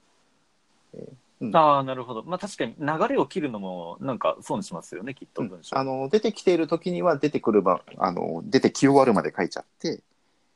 [1.52, 1.52] ね。
[1.54, 2.24] ああ、なるほど。
[2.24, 5.78] まあ確かに流れを切るのも、なんか損しますよね、きっと文章。
[5.78, 10.02] あの出てきている時には出てくるばあの出てき終わるまで書いちゃって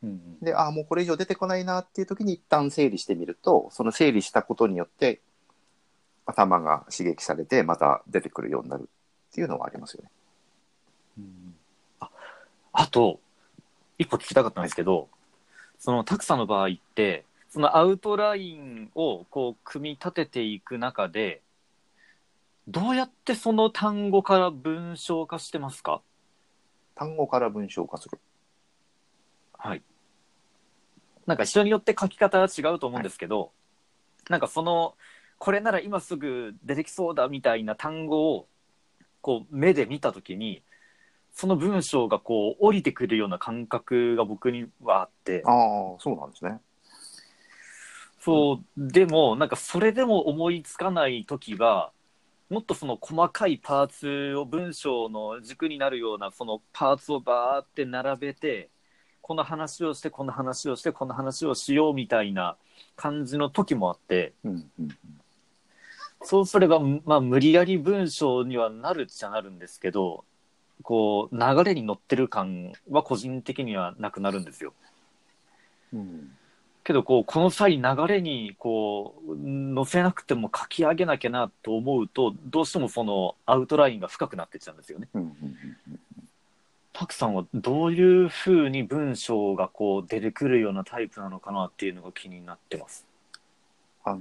[0.03, 5.21] うんうんであーもうこれ以上出てこないなっていう時に一旦整理してみるとその整理したことによって
[6.27, 8.89] 頭が刺激されてまた出てくるようになる
[9.31, 10.11] っていうのはありますよね。
[11.19, 11.55] うん
[12.01, 12.11] あ
[12.73, 13.21] あと、
[13.99, 15.09] 一個聞きたかったんですけど、
[15.79, 21.41] そのタクさんの場合って、そのアウトラインをこう組み立てていく中で、
[22.67, 26.01] どうやってその単語から文章化してますか？
[26.97, 28.19] 単語から文章化する。
[29.57, 29.83] はい。
[31.27, 33.53] なんか人によって書き方は違うと思うんですけど、
[34.29, 34.95] なんかその、
[35.45, 38.49] これなら今すぐ出てきそうだみたいな単語を、
[39.21, 40.63] こう目で見たときに、
[41.35, 45.55] その文章がこう降りてくるような感覚が僕にはあって、ああ
[45.99, 46.61] そうなんですね。
[48.21, 51.93] そう、でもなんかそれでも思いつかないときは、
[52.49, 58.71] もっとその細かいパーツを文章の軸になるようなそのパーツをバーって並べて、
[59.21, 62.57] この話をして、この話をして、この話をしようみたいな
[62.97, 64.89] 感じの時もあって、うんうん
[66.25, 70.25] そうすれば、まあ無理やり文章にはなるっちゃなるんですけど、
[70.83, 74.73] こう流れに乗ってる感は個人的にはなくなるんですよ。
[75.93, 76.37] うん
[76.85, 85.09] けどこうこの際流れにこう乗せなくても書き上げなきゃなと思うとどうしてもそのアウトラインが深くなってっちゃうんですよね。
[85.15, 86.01] うんうんうん
[86.97, 93.05] タクさんはどういうふうに文章がこう出てくるようなタイプなのかなっていうのが気になってます。
[94.05, 94.19] あの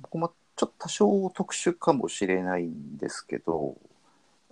[0.00, 3.76] 僕もちょっと多少特殊かもしれないんですけど、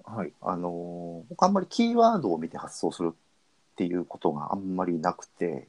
[0.05, 0.33] はい。
[0.41, 5.67] あのー僕あんまりキーワードを見て発想するっていうことがあんまりなくて、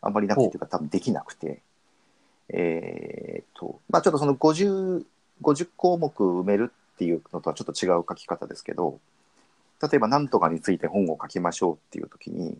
[0.00, 1.62] あんまりなくていうか多分できなくて、
[2.48, 5.04] えーっと、まあちょっとその50、
[5.40, 8.98] 50項目埋めるっていうのとはちょっと違う書き方ですけど、
[9.80, 12.58] 例えば何とかについて本を書きましょうっていう時に、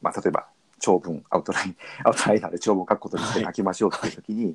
[0.00, 0.46] まあ例えば
[0.78, 4.54] 長文、アウトライン、アウトライナーで長文を書くことについて書きましょうっていう時に、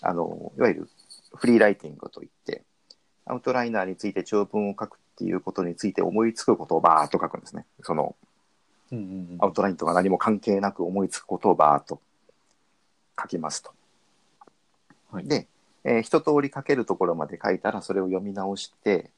[0.00, 0.88] あの、いわゆる
[1.34, 2.62] フリーライティングといって、
[3.26, 7.64] アウトライナーについて長文を書くっていうことについて思いつくことをバーッと書くんですね。
[7.82, 8.16] その
[8.90, 12.00] うんうんうんアウトラインとか何も関係なく思いつくことをバーッと
[13.20, 13.72] 書きますと。
[15.10, 15.46] はいで、
[15.84, 19.10] えー一通り書けるところまで書いたらそれを読み直して、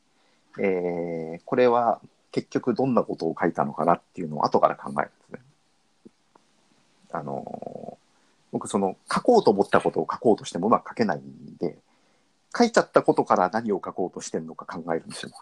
[0.59, 2.01] えーこれは
[2.33, 5.41] 結局どんなことを書いたのかなっていうのを後から考えるんですね。
[7.13, 8.05] あのー
[8.53, 11.77] 僕その書こうと思ったことを書こうとしてもうまく書けないんで
[12.57, 15.33] 書いちゃったことから何を書こうとしてるのか考えるんですよ。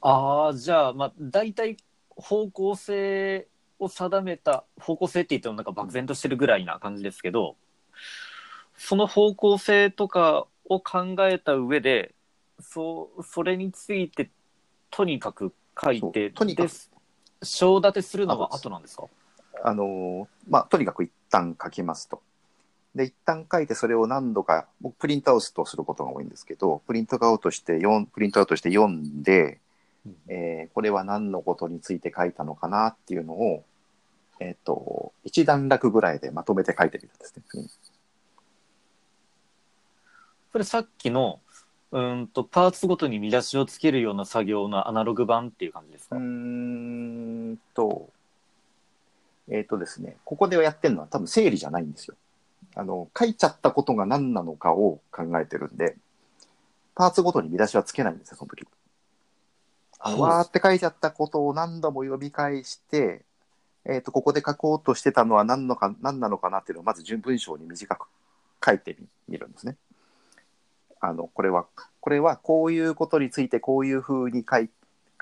[0.00, 1.76] ああ、じゃあ、まあ、大体
[2.10, 3.48] 方向性
[3.78, 7.56] を定めた、方向性って言ってもなんか漠然としてるぐらいな感じですけど、
[8.76, 12.14] その方向性とかを考えた上で、
[12.60, 14.30] そう、それについて
[14.90, 15.52] とにかく
[15.82, 16.74] 書いて、とにかくで
[17.42, 19.04] 章立てするのは後なんですか？
[19.64, 22.22] あのーまあ、とにかく一旦書きますと。
[22.96, 29.60] で、一旦書いてそれを何度か、僕プリントアウトすることが多いんですけど、プリントアウトして読ん、プリントアウトして読んで、
[30.28, 33.64] えーこれは何のことについて書いたのかなっていうのを、
[34.40, 37.42] えっ、と、一段落ぐらいでまとめて書いてみるんですね。
[37.48, 37.68] 次に
[40.52, 41.40] それさっきの、
[41.92, 48.10] うーんと、パーツごとに見出しをつけるような作業のアナログ版っていう感じですか、うーんと、
[49.48, 52.16] えっ、とですね、ここでやってるのは多分整理じゃないんですよ。
[52.76, 55.96] あの、書いちゃったことが何なのかを考えてるんで、
[56.94, 58.66] パーツごとに見出しはつけないんですよ、その時。
[59.98, 63.24] あのわーって書いちゃったことを何度も読み返して、
[63.86, 68.08] えっ、と、ここで書こうとしてたのは何のか、何なのかなっていうのをまず順文章に短く
[68.64, 69.76] 書いてみみるんですね。
[71.00, 71.66] あの、これは、
[72.00, 74.68] これはこういうことについてこういうふうに書い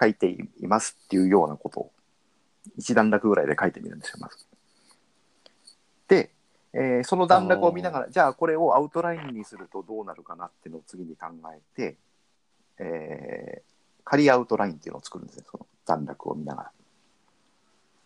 [0.01, 1.93] 書いていますっていうようなことを
[2.77, 4.37] 一段落ぐらいで書いてみるんですよ、まず。
[6.09, 6.34] で、
[6.77, 11.97] えーその段落を見ながら、じゃあこれをアウトラインにするとどうなるかなっていうのを次に考えて、
[12.79, 13.75] えー
[14.07, 16.73] 仮アウトラインっていうのを作るんですね、その段落を見ながら。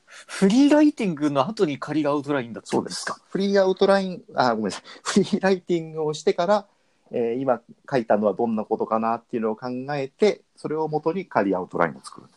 [0.06, 3.18] フリーライティングの後に仮アウトラインだったそうんですか？。
[3.28, 4.82] フリーアウトライン、あ、ごめんなさい。
[5.02, 6.66] フリーライティングをしてから、
[7.10, 7.60] えー今
[7.90, 12.36] 書いたのはどんなことかなっていうのを考えて、それをもとに仮アウトラインを作るんで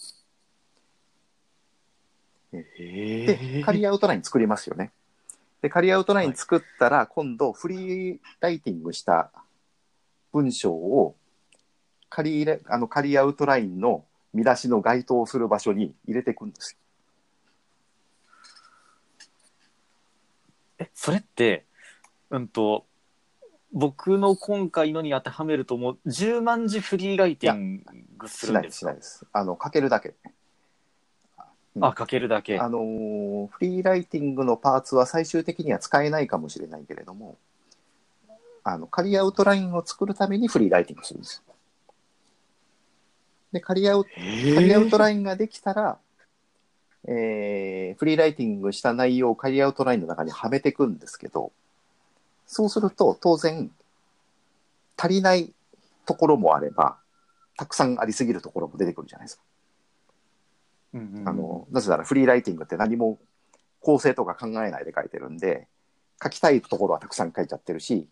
[0.00, 0.24] す。
[3.60, 4.90] で、仮アウトライン作りますよね。
[5.60, 9.32] で、仮アウトライン作ったら、今度フリーライティングした
[10.32, 11.16] 文章を
[12.08, 16.78] 仮ラあの仮アウトラインの見出しの該当する場所に入れていくんですよ。
[20.80, 21.66] え、それって、
[22.30, 22.86] うんと、
[23.72, 27.82] 僕の今回のに当てはめるともう10万字フリーライティン
[28.16, 29.26] グすしないです、るんですかしないです。
[29.32, 30.14] あの、書けるだけ。
[31.78, 32.58] うんあ、書けるだけ。
[32.58, 37.36] あのーフリーライティングのパーツは最終的には使えないかもしれないけれども、
[38.64, 41.54] あの、仮アウトラインを作るためにフリーライティングするんですよ。
[43.52, 44.04] で、仮アウ
[44.54, 45.98] 仮アウトラインインができたら、
[47.06, 51.52] えーフリーライティングした内容を仮アウトラインの中にはめていくんですけど、
[52.46, 53.70] そうすると当然、
[54.96, 55.52] 足りない
[56.06, 56.98] ところもあれば、
[57.56, 59.42] たくさんありすぎるところも出てくるじゃないですか。
[60.94, 63.18] あの、なぜならフリーライティングって何も
[63.80, 65.66] 構成とか考えないで書いてるんで、
[66.22, 68.08] 書きたいところはたくさん書いちゃってるし、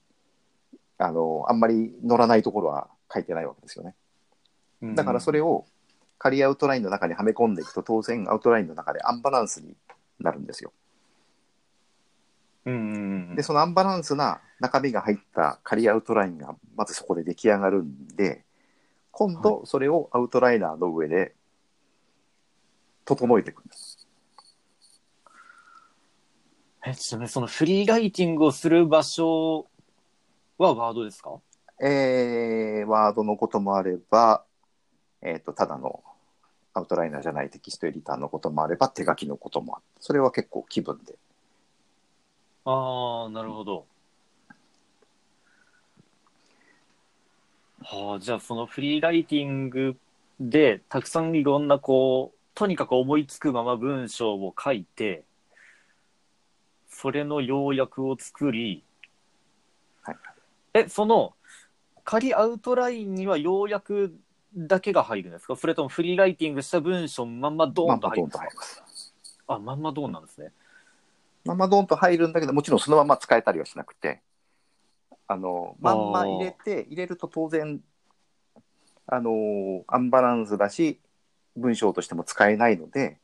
[0.98, 3.94] あの、あんまり乗らないところは書いてないわけですよね。
[4.94, 5.66] だからそれを、を
[6.18, 9.74] 仮アウトラインの中にはめ込んでいくと当然アウトラインの中でアンバランスに
[10.18, 10.72] なるんですよ。
[12.64, 12.80] うんうん
[13.30, 18.44] うんで、そのアンバランスな中身が入った仮アウトラインがまずそこで出来上がるんで、
[19.12, 21.34] 今度それをアウトライナーの上で
[23.06, 24.06] 整えていくんです。
[26.84, 29.66] え、ちなみにそのフリーライティングをする場所
[30.58, 31.40] はワードですか？
[31.80, 34.44] えー、ワードのこともあれば、
[35.22, 36.02] えっ、と、ただの
[36.74, 41.16] アウトライナーじゃないテキストエディターのこともあれば、手書きのこともあって、それは結構気分で。
[42.64, 43.86] ああ、なるほど。
[47.82, 49.96] はあ、じゃあそのフリーライティング
[50.40, 55.24] でたくさんいろんなこう、とにかく思いつくまま文章を書いて、
[56.88, 58.82] それの要約を作り、
[60.02, 60.16] はい
[60.72, 61.34] え、その
[62.02, 64.16] 仮アウトラインには要約
[64.56, 65.54] だけが入るんですか？
[65.54, 68.44] それともフリーライティングした文章まんまドーンと入るんですか？
[68.54, 69.14] ます。
[69.48, 70.50] あ、まんまドーンなんですね。
[71.44, 74.22] まんまドンと入るんだけど、もちろんそのまま使えたりはしなくて、
[75.28, 77.80] あの、まんま入れて、入れると当然、
[79.06, 80.98] あの、アンバランスだし、
[81.56, 83.18] 文章としても使えないので、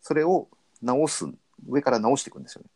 [0.00, 0.48] それを
[0.82, 1.26] 直す、
[1.68, 2.68] 上から直していくんですよね。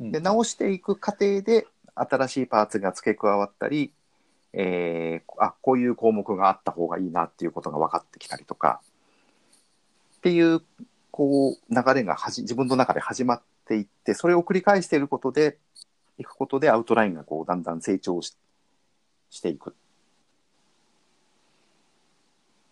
[0.00, 3.92] うんで、直していく過程で、新しいパーツが付け加わったり、
[4.52, 8.80] えーあ、こういう項目があった方がいいなっていうことが分かってきたりとか、
[10.16, 10.62] っていう、
[11.10, 15.58] こう、流れがはじ自分の中で始まっていって、それを繰り返していることで、
[16.18, 18.36] いくことでアウトラインがこう、だんだん成長し
[19.30, 19.74] していく。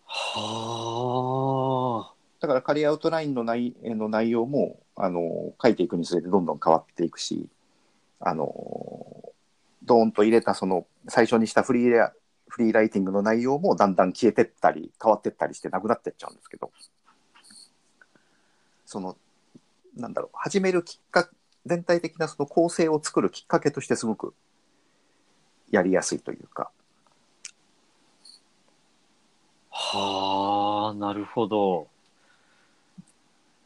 [0.05, 1.42] はあ。
[2.43, 7.47] だから仮アウトラインの内の内容も、あの、書いていくにつれてどんどん変わっていくし、
[8.19, 8.45] あの、
[9.83, 12.11] ドーンと入れたその、最初にしたフリーラ
[12.49, 16.69] フリーライティングの内容もだんだん消えてったり、変わってったりしてなくなってっちゃうんですけど、
[18.85, 19.15] その、
[19.95, 21.29] なんだろう、始めるきっかけ、
[21.65, 24.35] 全体的なその構成を作るきっかけとしてすごく
[25.71, 26.71] やりやすいというか、
[29.69, 31.92] はあ、なるほど。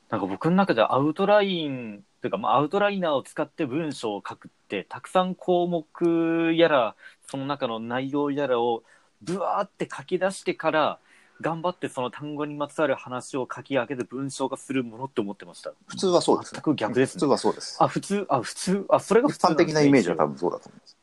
[0.10, 6.96] なんか僕の中ではアウトラインというか、まあ、アウトライナーを使って文章を書くって、たくさん項目やら、
[7.30, 8.84] その中の内容やらを
[9.22, 11.00] ブワーって書き出してから、
[11.42, 15.74] 頑張ってその単語にまつわる話を書き上げて文章化するものって思ってました。
[15.86, 16.74] 普通はそうですね全。
[16.74, 17.78] く逆ですね普通はそうです。
[17.80, 20.97] あ、普通、あ、普通、あ、それが普一般的なイメージは多分そうだと思います。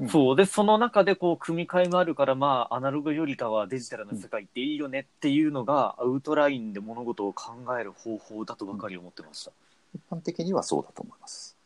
[0.00, 0.36] うんそう。
[0.36, 9.50] で、その中でこう、組み替えもあるから、まあ、アナログよりかはデジタルの世界っていいよねっていうのが、アウトラインで物事を考える方法だとばかり思ってました。
[9.94, 11.56] 一般的にはそうだと思います。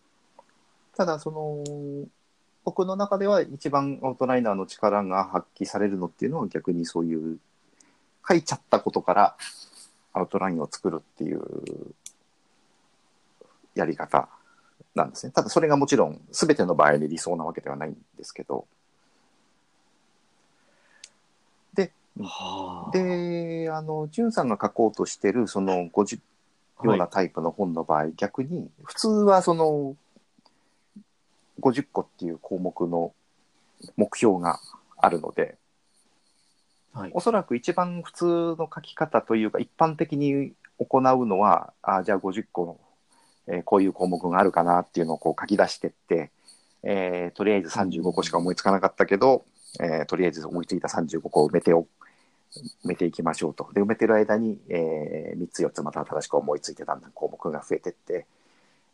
[0.96, 2.06] ただ、その、
[2.64, 7.38] 僕の中では一番アウトライナーの力が発揮されるのっていうのは逆にそういう、
[8.26, 9.36] 書いちゃったことから
[10.14, 11.42] アウトラインを作るっていう
[13.74, 14.28] やり方
[14.94, 15.32] なんですね。
[15.32, 18.66] ただそれがもちろん全ての場合に理想なわけではないんですけど。
[22.20, 22.90] はあ。
[22.92, 26.20] で、あの、ジュンさんが書こうとしてるその50
[26.84, 29.96] ようなタイプの本の場合、逆に、普通はその、
[31.60, 33.12] 50個っていう項目の
[33.96, 34.58] 目標が
[34.96, 35.56] あるので、
[36.92, 37.10] はい。
[37.14, 38.24] おそらく一番普通
[38.58, 42.80] の書き方というか、一般的に行うのは、あじゃあ50個の、
[43.48, 46.30] えーこういう項目があるかなっていうのをこう書き出してって、
[46.82, 49.44] えーとりあえず35個しか思いつかなかったけど、
[49.80, 51.86] えーとりあえず思いついた35個を埋めてお
[52.84, 53.68] 埋めていきましょうと。
[53.72, 58.26] で、埋めてる間に、え3つ4つまた新しく思いついてだんだん項目が増えてって、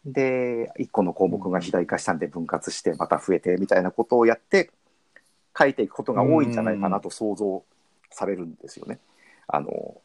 [0.04, 4.70] で、1個の項目が肥大化したんで分割してまた増えてみたいなことをやって
[5.58, 7.64] 書いていくことが多いんじゃないかなと想像
[8.10, 9.00] されるんですよね。
[9.48, 10.00] あの、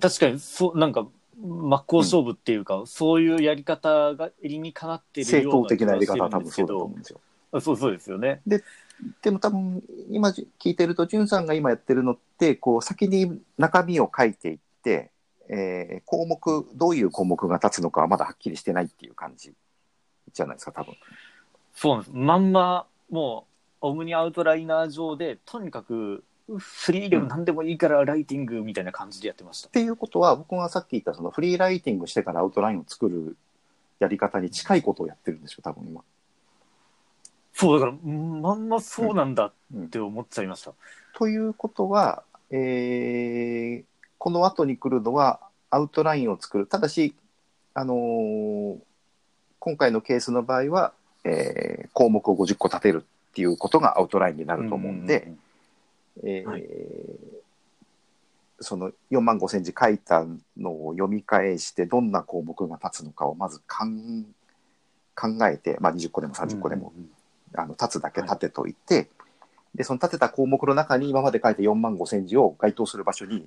[0.00, 1.06] 確かに、そう、なんか、
[1.40, 7.20] 真っ向勝負っていうか、そういうやり方が理にかなってる正ような当的なやり方は多分そうだと思うんですよ。
[7.52, 8.42] あそうそうですよね。
[9.22, 15.10] でも多分今聞いてると、んさんが今やってるのって、こう先に中身を書いていって、
[15.48, 19.52] えー項目、どういう項目が立つのかはまだはっきりしてないっていう感じ
[20.32, 20.94] じゃないですか、多分。
[21.74, 22.16] そうなんです。
[22.16, 23.46] まんま、も
[23.82, 29.70] う、オムニアウトライナー上で、とにかく、フリーでも何でもいいからライティングみたいな感じでやってましたっ。
[29.70, 33.36] ていうことは、僕がさっき言ったそのフリーライティングしてからアウトラインを作る
[33.98, 36.02] やり方に近いことをやってるんですよ、多分今。
[37.54, 40.72] そう、だから、うんまんまそうなんだうんって思っちゃいました。
[41.14, 43.84] ということは、えー
[44.16, 45.38] この後に来るのは
[45.68, 46.66] アウトラインを作る。
[46.66, 47.14] ただし、
[47.74, 48.76] あのー
[49.58, 50.92] 今回のケースの場合は、
[51.24, 55.32] えー項目を50個立てるっていうことがアウトラインになると思うんで、
[56.22, 56.64] えーはい。
[58.60, 60.24] その4万5センチ書いた
[60.56, 63.86] のを読み返して、どんな項目が立つのかをまず考
[65.48, 67.10] えて、まあ、20個でも30個でも、うんうん
[67.54, 67.60] うん。
[67.60, 69.08] あの立つだけ立てといて、
[69.74, 73.46] で、その立てた項目の中に今まで書いた4万5千字を該当する場所に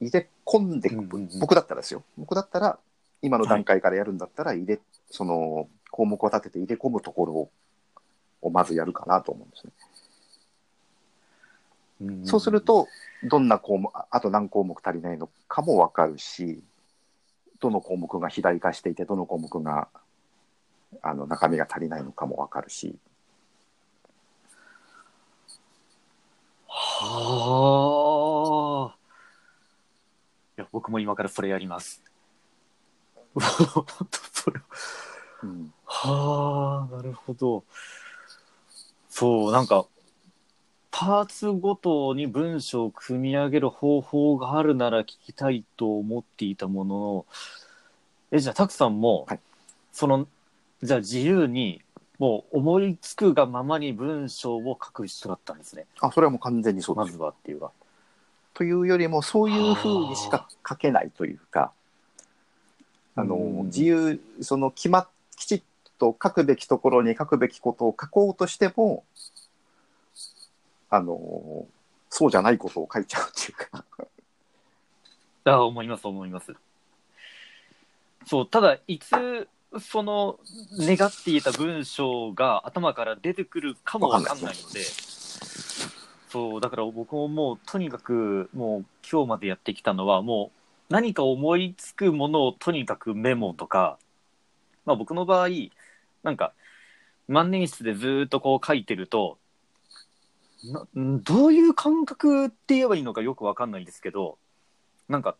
[0.00, 1.28] 入れ込んで、うんうんうん。
[1.40, 2.04] 僕だったらですよ。
[2.16, 2.78] 僕だったら、
[3.20, 4.78] 今の段階からやるんだったら、入れ、
[5.10, 7.50] その項目を立てて入れ込むところを
[8.40, 9.72] をまずやるかなと思うんですね。
[12.00, 12.88] うんそうする、と、
[13.24, 16.62] どんな項目、ああと何項目足りないのかもわかるし、
[17.60, 19.88] どの項目が肥大化していて、どの項目が、
[21.02, 22.96] あの、中身が足りないのかもわかるし、
[26.68, 28.96] はあ。
[30.56, 32.02] いや、僕も今からそれやります。
[35.42, 37.64] うんはあ、なるほど。
[39.08, 39.86] そう、なんか、
[40.90, 47.26] パーツごとに文章を組み上げる方法があるなら聞きたいと思っていたものの、
[48.32, 49.40] え、じゃあ、たくさんも、はい
[49.92, 50.28] その、
[50.80, 51.82] じゃあ自由に、
[52.20, 55.86] もう思いつくがままに文章を書く人だったんですね。
[56.00, 57.00] あ、それはもう完全にそうで。
[57.00, 57.72] ますずはっていうか。
[58.54, 61.72] というよりも、そういうふうにしか書けないというか、
[63.16, 65.62] あの、うん自由、その決まっ、きちっ
[65.98, 69.04] と書くべきところに書くべきことを書こうとしても、
[70.90, 71.66] あの、
[72.10, 73.84] そうじゃないことを書いちゃうっていうか、
[75.44, 76.54] あ、思います、思います。
[78.26, 79.48] そう、ただ、いつ、
[79.80, 80.38] その、
[80.78, 84.82] 願っていた文章が頭から出てくるかもわかんないので、
[86.28, 90.50] そう、だから僕ももう、とにかく、もう、今日までやってきたのは、も
[90.90, 93.98] う、何か思いつくものをとにかくメモとか、
[94.84, 95.48] まあ僕の場合、
[96.22, 96.52] なんか、
[97.28, 99.38] 万年筆でずっとこう書いてると、
[100.64, 104.38] なんどういう感覚って言えばいいのかよくわかんないんですけど、
[105.08, 105.36] なんか、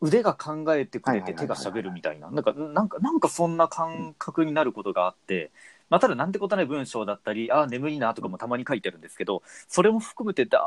[0.00, 5.50] 腕が考えてくれて手が喋るみたいな、なんか、なんか、なんかそんな感覚になることがあって、
[5.90, 10.60] まあ、ただなんてことない文章だったり、ああ、眠いなとかもたまに書いてるんですけど、それも含めてダ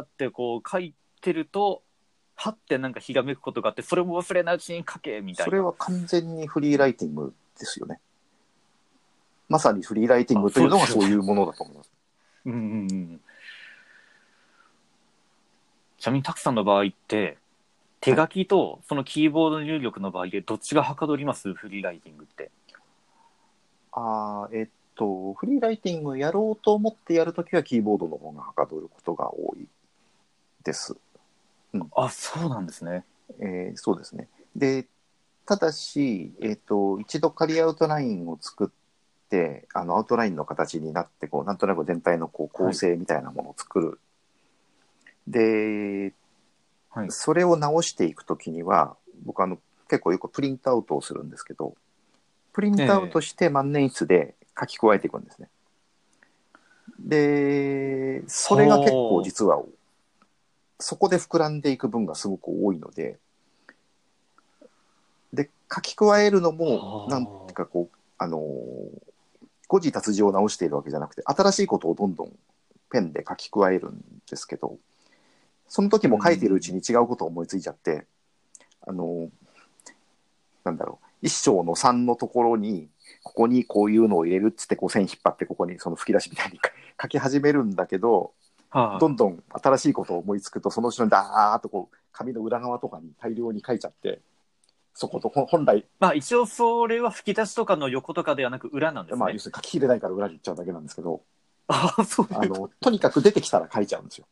[0.00, 1.82] ーってこう書いてると、
[2.36, 5.50] はってなんかひらめくことがあって、それも忘れないうちに書け、みたいな。
[5.50, 7.98] それは完全にフリーライティングですよね。
[9.48, 11.90] まさにフリーライティングというのがそういうものだと思います。
[12.48, 13.20] うんうんうん。
[15.98, 17.38] ちなみに、たくさんの場合って、
[18.00, 21.52] 手書きとそのキーボード入力の場合でどっちがはかどります？
[21.52, 22.50] フリーライティングって。
[23.90, 29.66] あーえっと、フリーライティングやろうと思ってやるときはキーボードの方がはかどることが多い
[30.62, 30.96] です。
[31.96, 33.04] あ、そうなんですね。
[33.40, 34.28] えーそうですね。
[34.54, 34.86] で、
[35.44, 38.77] ただし、えっ、と、一度仮アウトラインを作って、
[39.74, 44.00] あの、アウトラインの形になって、こう、なんとなく全体のこう構成みたいなものを作る。
[45.26, 46.14] で、
[46.90, 47.10] はい。
[47.10, 49.58] それを直していくときには、僕あの、
[49.88, 51.74] 結構よくプリントアウトをするんですけど、
[52.52, 55.48] プリントアウトして万年筆で書き加えていくんですね。
[56.98, 59.62] で、それが結構実は、
[60.80, 63.18] そこで膨らんでいく分がすごく多いので、
[65.32, 69.07] で、書き加えるのも、はあなんていうかこう、あのー
[69.68, 72.32] 誤字脱字を直しているわけじゃなくて、新しいことをどんどん
[72.90, 74.78] ペンで書き加えるんですけど、
[75.68, 78.06] その時も書いてるうちに違うことを思いついちゃって、
[78.86, 79.28] あの、
[80.64, 82.88] なんだろう、一章の3のところに、
[83.22, 86.58] ここにこういうのを入れるっつって、こう線引っ張って、ここにその吹き出しみたいに
[87.00, 88.32] 書き始めるんだけど、
[88.70, 89.00] はい。
[89.00, 94.20] どんどん新しいことを思いつくと、その後ろにダーッとこう、紙の裏側とかに大量に書いちゃって、
[94.98, 99.20] そこと本来、まあ一応それは吹き出しとかの横とかではなく裏なんですね。
[99.20, 101.22] まあ、要するに書ききれないから裏に行っちゃうだけなんですけど、
[101.68, 102.28] ああ、そう。
[102.32, 104.26] あの、とにかく出てきたら書いちゃうんですよ。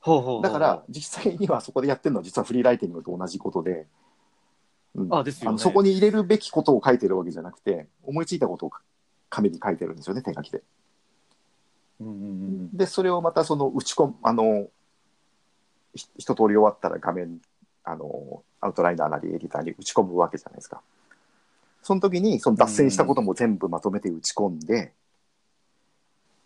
[0.00, 3.86] ほうほうだから、実際にはそこでやってるのは実はフリーライティングと同じことで、
[4.96, 8.70] うんあですよねのそこに入れるべきことを書いてるわけじゃなくて、思いついたことを
[9.30, 10.64] 紙に書いてるんですよね、手書きで。
[12.00, 12.16] うんうんう
[12.72, 14.66] んで、それをまたその打ち込む、あの、
[15.94, 17.38] ひ一通り終わったら画面、
[17.86, 20.82] あの、アウトライナーなりエディターに打ち込むわけじゃないですか。
[21.82, 24.92] その時に、その脱線したことも全部まとめて打ち込んで、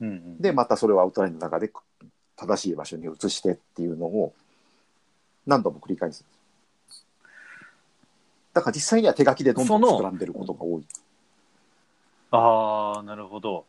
[0.01, 1.70] うんうんで、またそれをアウトラインの中で
[2.36, 4.34] 正しい場所に移してっていうのを
[5.47, 6.24] 何度も繰り返す。
[8.53, 10.84] だから実際には手書きでどんどん膨らんでることが多い。
[12.32, 13.66] ああ、なるほど。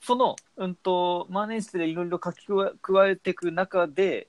[0.00, 4.28] その、うんと、万年筆でいろいろ書き加加えていく中で、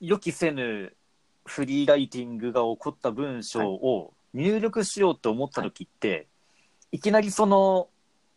[0.00, 0.94] 予期せぬ
[1.50, 6.28] フリーライティングが起こった文章を入力しようと思った時って、
[6.92, 7.88] い、きなりその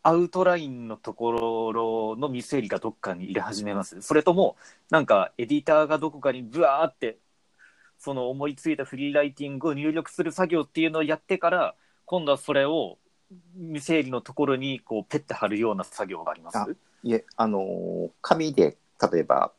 [0.02, 4.02] アウトラインのところの見整理がどっかに入れ始めます。
[4.02, 4.56] それとも、
[4.90, 7.18] なんかエディターがどこかにブワーって、
[7.98, 12.98] その思いついたフリーライティングを入力する作業っていうのをやってから、今度はそれを
[13.56, 16.58] 未整理のところにこうペッて貼るような作業があります。
[17.04, 18.76] いえ、あの紙で、
[19.12, 19.52] 例えば、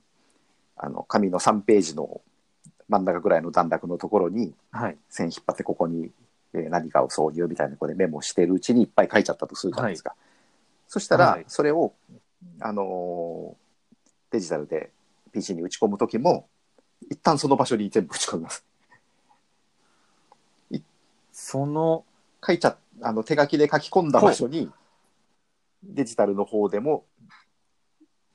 [0.76, 2.22] あの、紙の3ページの
[2.88, 4.98] 真ん中ぐらいの段落のところにはい。
[5.10, 6.12] 線引っ張ってここに、
[6.54, 10.16] えー何かを挿入みたいなこれメモしてるうちにいっぱい書いちゃったとするじゃないですか。
[10.88, 11.94] そしたら、はいそれを、
[12.60, 13.66] あのー
[14.32, 14.92] デジタルで
[15.32, 16.48] PC に打ち込むときも、
[17.10, 18.66] 一旦その場所に全部打ち込みます。
[21.32, 22.06] その、
[22.46, 24.72] 書いちゃ、あの手書きで書き込んだ場所に、
[25.84, 27.06] デジタルの方でも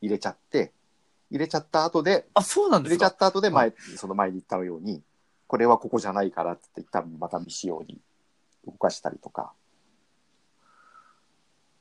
[0.00, 0.72] 入れちゃって、
[1.30, 5.02] 入れちゃった後で、あ、そうなん入れちゃった後で前、その前に言ったように、
[5.46, 7.98] これはここじゃないからって言って、一旦また未使用に
[8.66, 9.52] 動かしたりとか。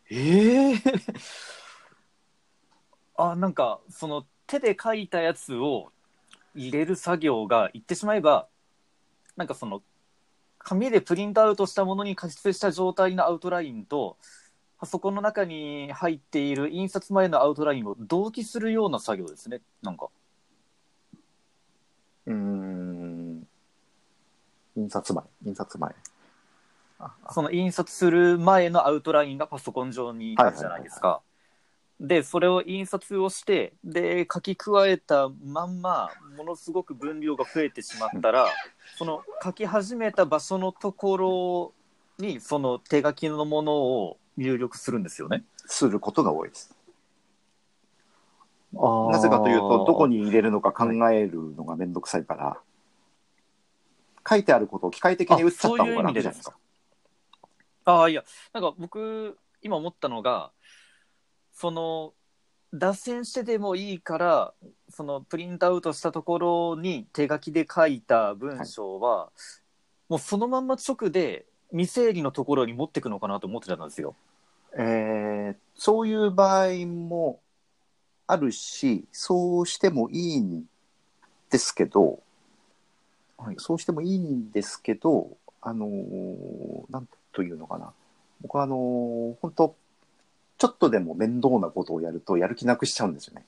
[0.09, 0.81] ええ
[3.17, 5.91] あ、なんか、その手で書いたやつを
[6.55, 8.47] 入れる作業が言ってしまえば、
[9.35, 9.83] なんかその、
[10.57, 14.17] 紙でプリントアウトしたものに加筆した状態のアウトラインと、
[14.79, 20.07] パソコンの中に入っている印刷前のアウトラインを同期するような作業ですね、なんか。
[22.25, 23.47] うーん。
[24.77, 25.95] 印刷前、印刷前。
[27.29, 31.21] その印刷する前のアウトラインがパソコン上にあるじゃないですか。
[31.99, 38.47] で、それを印刷をして、で、書き加えたまんま、ものすごく分量が増えてしまったら、
[38.97, 41.73] その書き始めた場所のところ
[42.25, 45.43] に、その手書きのものを入力するんですよね。
[45.65, 46.73] することが多いです。
[48.73, 52.59] ななぜかというと、どこに入れるのか考えるのがめんどくさいから、
[54.27, 56.57] 書いてあることを機械的に打っちゃった方が楽じゃないですか。
[57.85, 58.23] ああ、いや、
[58.53, 60.51] なんか僕、今思ったのが、
[61.51, 62.13] その、
[62.71, 64.53] 脱線してでもいいから、
[64.89, 69.31] そのプリントアウトしたところに手書きで書いた文章は、
[70.07, 74.15] もうそのまんま直で未整理のところに持ってくのかなと思ってたんですよ。
[74.77, 77.39] えーそういう場合も
[78.27, 80.65] あるし、そうしてもいいん
[81.49, 82.19] ですけど、
[83.37, 87.93] はいそうしてもいいんですけど、あのーなんというのかな。
[88.41, 89.75] 僕はあのー本当
[90.57, 93.45] ちょっとでも面倒なことをやるとやる気なくしちゃうんですよね。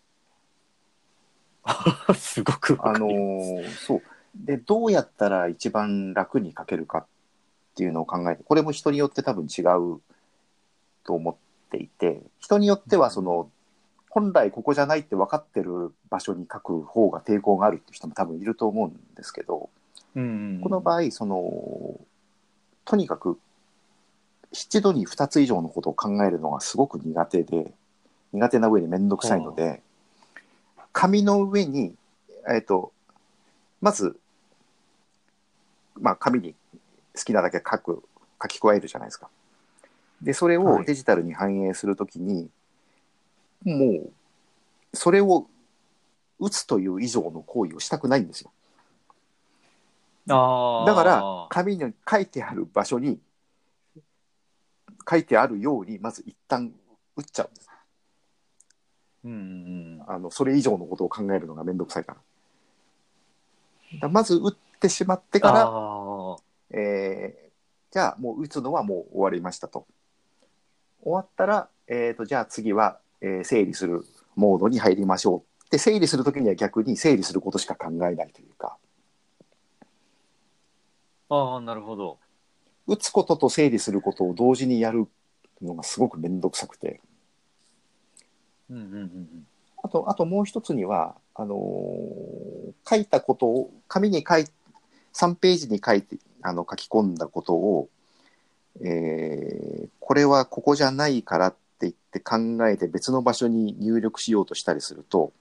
[2.16, 4.02] すごくわあのーそう。
[4.36, 7.06] で、どうやったら一番楽に書けるかっ
[7.76, 10.00] ていうのを考えて、これも人によって多分違う
[11.04, 11.36] と思っ
[11.70, 13.50] ていて、人によってはその、
[14.10, 19.70] 本来ここじゃないって分かってる場所に書く方が抵抗があるっていう人も多分いると思うんですけど、
[20.16, 22.00] うんこの場合、その、
[22.84, 23.40] とにかく、
[24.52, 27.74] 一度に二つ以上のことを考えるのがすごく苦手で、
[28.34, 29.82] 苦手な上にめんどくさいので、
[30.92, 31.96] 紙の上に、
[32.50, 32.92] えっ、と、
[33.80, 34.18] まず、
[35.96, 36.54] まあ、紙に
[37.16, 38.04] 好きなだけ書く、
[38.42, 39.30] 書き加えるじゃないですか。
[40.22, 42.50] で、それをはいデジタルに反映するときに、
[43.64, 44.12] もう、
[44.94, 45.48] それを
[46.40, 48.52] 打つという以上の行為をしたくないんですよ。
[50.30, 53.20] あーだから、紙に書いてある場所に、
[55.10, 56.72] 書いてあるように、まず一旦
[57.16, 57.70] 打っちゃうんです。
[59.24, 62.14] うんうんあの、それ以上のことを考えるのがめんどくさいか
[63.92, 64.00] ら。
[64.00, 66.38] だまず打ってしまってから、あ
[66.72, 67.52] えー
[67.92, 69.86] じゃあもう打つのはもう終わりましたと。
[71.02, 75.72] 終わったら、えー、とじゃあ次は、えー整理するモードに入りましょう。
[75.72, 78.78] で、整理するときには逆に整理することしか考えないというか、
[81.30, 82.20] あ、ああ、なるほど。
[82.88, 85.08] 打つことと整理することを同時にやる
[85.62, 87.00] のがすごくめんどくさくて。
[88.70, 89.48] うんうんうんうん。
[89.84, 94.46] あと、あともう一つには、あのー書いたことを、紙に書い、
[95.14, 97.90] 3ページに書いて、あの、書き込んだことを、
[98.80, 102.36] えーこれはここじゃないからって言って考
[102.68, 105.32] えて別の場所に入力しようとしたりすると、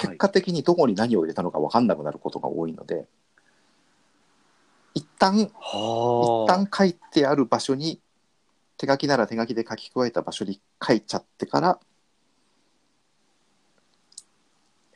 [0.00, 3.06] 結果的にどこに何を入れたのか分かんなくなることが多いので、
[4.94, 6.52] 一旦、一はあ。
[6.52, 8.00] 旦書いてある場所に、
[8.78, 11.78] 手書きなら手書きで書き加えた場所に書いちゃってから、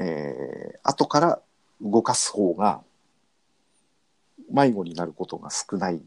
[0.01, 1.41] えー後から
[1.81, 2.83] 動かす方が、
[4.51, 6.01] 迷子になることが少ない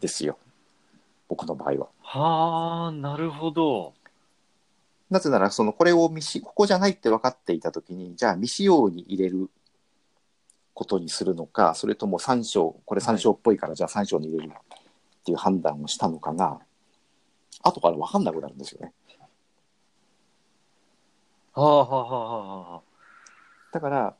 [0.00, 0.38] ですよ。
[1.28, 1.88] 僕の場合は。
[2.00, 3.94] はあ、なるほど。
[5.10, 9.50] なぜなら、その、これを未使、ここじゃないって分かっていたときに、じゃあ未使用に入れる
[10.74, 16.60] ことにするのか、それとも3章、これ3章っぽいから、じゃあ3章に入れるっていう判断をしたのかが、
[17.62, 18.92] 後から分かんなくなるんですよね。
[21.54, 22.82] はあはあはあはあ。
[23.72, 24.16] だから、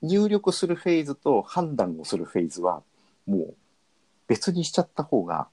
[0.00, 2.82] 入力するフェーズと判断をするフェーズは、
[3.26, 3.54] もう
[4.32, 5.48] 別にしちゃった方が、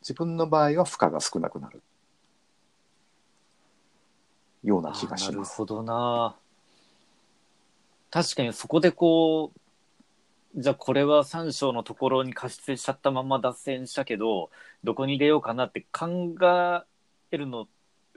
[0.00, 1.80] 自分の場合は負荷が少なくなる。
[4.64, 5.32] ような気がします。
[5.32, 6.34] なるほどな。
[8.10, 14.50] 確かにそこでこう、じゃあこれは3章のところに加筆しちゃったまま脱線したけど、
[14.82, 16.34] どこに入れようかなって考
[17.30, 17.68] えるの、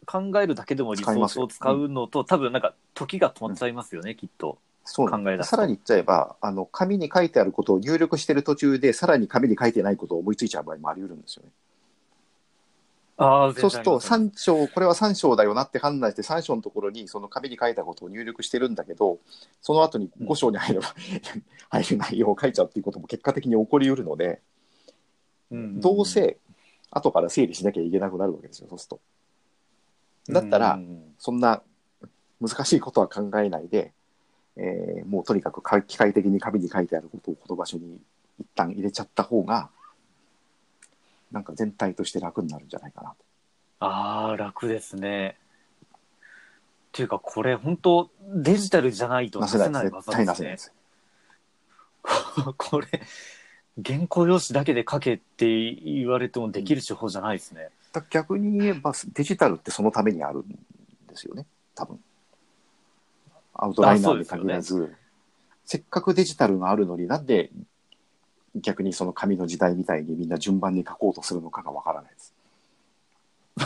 [0.07, 4.57] 考えるだけでもリソースを使うのと、多分なんか時が止まっちゃいますよね、きっと。
[4.85, 5.55] そう考え出すと。
[5.55, 11.49] さらに言っちゃえば、あの、紙に書いてあることを入力してる途中で、さらに紙に書いてないことを思いついちゃう場合もあり得るんですよね。
[13.17, 19.19] ああ、そうすると、三3章、これは3章だよなって判断して、3章のところにその紙に書いたことを入力してるんだけど、
[19.61, 20.93] その後に5章に入れば、
[21.69, 24.41] 入る内容を書いちゃうっていうことも結果的に起こりうるので、
[25.51, 26.37] どうせ
[26.91, 28.99] 後から整理しなきゃいけなくなるわけですよ、そうする
[30.27, 30.33] と。
[30.33, 31.61] だったらうんうんうんそんな
[32.41, 33.93] 難しいことは考えないで、
[34.57, 37.99] えーもうとにかくか機械的に紙に書いてあることをこの場所に
[38.39, 39.69] 一旦入れちゃった方が、
[41.31, 43.15] なんか全体として楽になるんじゃないかなと。
[43.79, 45.37] ああ、楽ですね。
[45.93, 45.97] っ
[46.93, 50.57] ていうか、これ本当デジタルじゃないとな出せない技ですね対なせないで。
[50.57, 50.73] す。
[52.57, 52.87] これ、
[53.83, 57.69] 原稿用紙だけで書けって言われてもできる手法じゃないですね。
[57.95, 61.99] だ逆に言えばデジタルってそのためにあるんですよね多分
[63.55, 64.93] アウトライナーに限らず、
[65.65, 67.51] せっかくデジタルがあるのになんで
[68.55, 72.33] 逆にその紙の時代みたいにみんな順番に書こうとするのかがわからないです。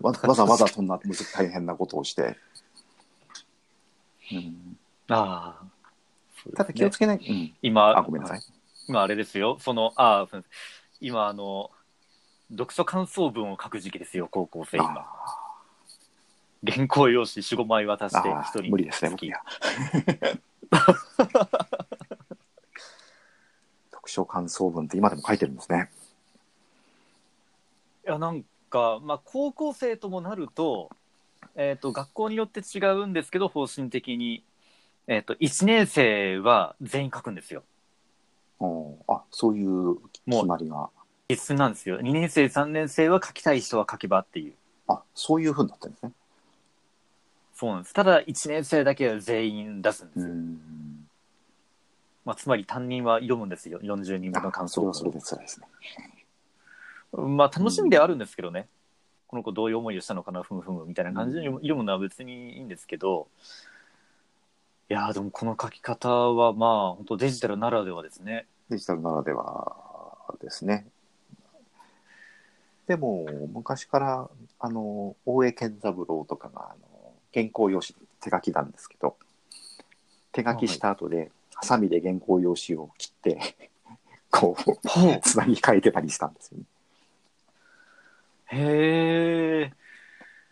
[0.00, 1.00] わわざわざそんな
[1.34, 2.36] 大変なことをして、
[4.32, 4.78] うん、
[5.08, 5.78] ああ。
[6.48, 6.54] ね。
[6.56, 8.40] ただ気をつけない、うん、今、あごめんなさい。
[8.88, 9.58] 今あれですよ。
[9.60, 10.42] その、ああ、
[11.00, 11.70] 今、あの、
[12.50, 15.06] 読書感想文を書く時期ですよ、高校生今。
[16.66, 19.42] あ原稿用紙4、5枚渡して、あ一人に無理ですね僕には
[23.90, 25.90] 読書感想文って今でも書いてるんですね
[28.06, 30.90] いや、なんか、まあ、高校生ともなると、
[31.54, 34.42] えっ、と、学校によって違うんですけど、方針的に、
[35.06, 37.64] えっ、と、1年生は全員書くんですよ。
[38.60, 40.90] おーあそういう決まりが
[41.28, 42.00] 必須なんですよ。
[42.00, 44.54] 2年生、3年生は書きたい人は書けばっていう。
[44.88, 46.12] あそういうふうになってるんですね
[47.58, 47.92] そうなんです。
[47.92, 50.26] ただ、1年生だけは全員出すんですよ。
[50.28, 51.08] ん
[52.24, 53.80] まあ、つまり担任は読むんですよ。
[53.80, 55.66] 40人分の感想文あそれはそれで辛いですね
[57.10, 58.68] まあ、楽しみではあるんですけどね。
[59.26, 63.26] この子どういう思いをしたのかな、ふむふむみたいな感じで読むのは別にいいんですけど、
[64.88, 68.46] いやーでもこの書き方はまあ、本当デジタルならではですね。
[68.70, 70.86] デジタルならではですね
[72.86, 76.87] でも昔からあの大江健三郎とかがあの
[77.34, 79.16] 原稿用紙手書きなんですけど
[80.32, 83.38] 手書きした後で、ハサミで原稿用紙を切って
[84.30, 86.64] こうつなぎ替えてたりしたんですよね
[88.50, 89.72] へえ。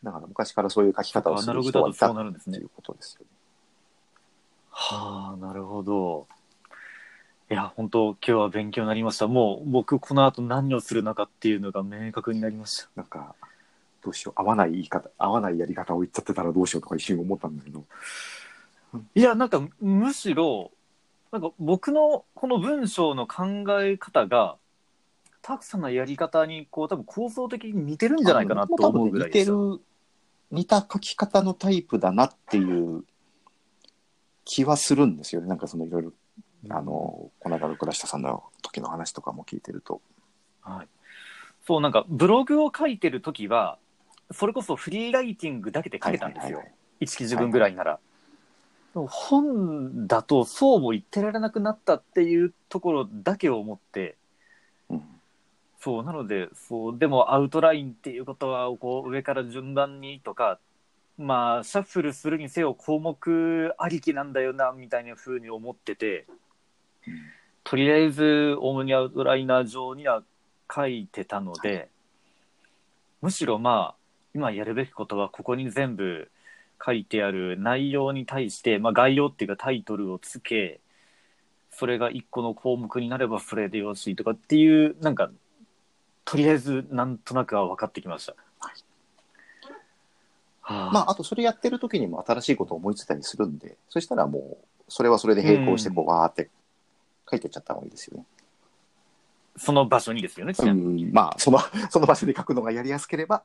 [0.02, 2.70] だから昔からそういう書き方をアする人はいたそうなるんですねっていう。
[2.74, 3.26] ことですよね。
[4.70, 6.26] はあ、なるほど。
[7.50, 9.26] いや、本当今日は勉強になりました。
[9.26, 12.88] もう僕この後何をするのかっていうのが明確になりました。
[12.96, 13.34] なんか、
[14.06, 17.84] どうしよう、合わない言い方、合わないやり方を言っちゃってたらどうしようとか一瞬思ったんだけど。
[19.16, 20.70] いや、なんかむしろ、
[21.32, 24.58] なんか僕のこの文章の考え方が、
[25.42, 29.28] たくさんのやり方にこう多分構造的に似てるんじゃないかなと思うぐらい。
[29.28, 29.80] 似てる、
[30.52, 32.62] 似た書き方のタイプだなってい
[32.96, 33.04] う
[34.44, 35.48] 気はするんですよね。
[35.48, 36.12] なんかそのいろいろ、
[36.70, 40.00] あの、この間の倉下さんの時の話とかも聞いてると。
[40.62, 40.88] はい。
[41.66, 43.78] そう、なんかブログを書いてる時は、
[44.30, 46.58] それこそフリーライティングだけで書けたんですよ。
[46.58, 47.98] はいはい1記事分ぐらいなら。
[48.94, 54.16] でも本だとそうも言ってられなくなったっていうところだけを思って、
[54.88, 55.02] うん。
[55.78, 60.58] そう、なので、そう、でもアウトラインっていうことは、こう、上から順番にとか、
[61.18, 66.26] まあ、シャッフルするにせよ項目ありきなんだよな、みたいな風に思ってて、
[67.64, 70.22] とりあえず、オムニアウトライナー上には
[70.74, 71.88] 書いてたので、
[73.20, 73.95] むしろまあ、
[74.36, 76.30] 今やるべきことは、ここに全部
[76.84, 80.78] 書いてある内容に対して、まあ、概要っていうかタイトルをつけ、
[81.70, 85.30] それが一個の項目になればそれでよしとかっていう、なんか、
[86.26, 88.34] とりあえずなんとなくは分かってきました。
[90.60, 96.50] はあまあ、あとそれやってる時にも新しいことを思いついたりするんで、そしたらもう、それはそれで並行してこう、わーって
[97.30, 98.26] 書いてっちゃった方がいいですよね。
[99.56, 100.72] その場所にですよね、ちう。
[100.72, 101.58] ん、まあ、その、
[101.90, 103.42] その場所で書くのがやりやすければ、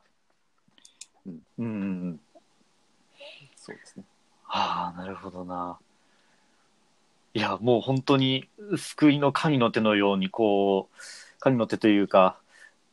[1.25, 1.67] うんうんう
[2.09, 2.19] ん。
[3.55, 4.03] そうですね。
[4.43, 5.77] はあ、なるほどな。
[7.33, 10.99] いや、もう本当に救いの神の手のように、こう、
[11.39, 12.37] 神の手というか、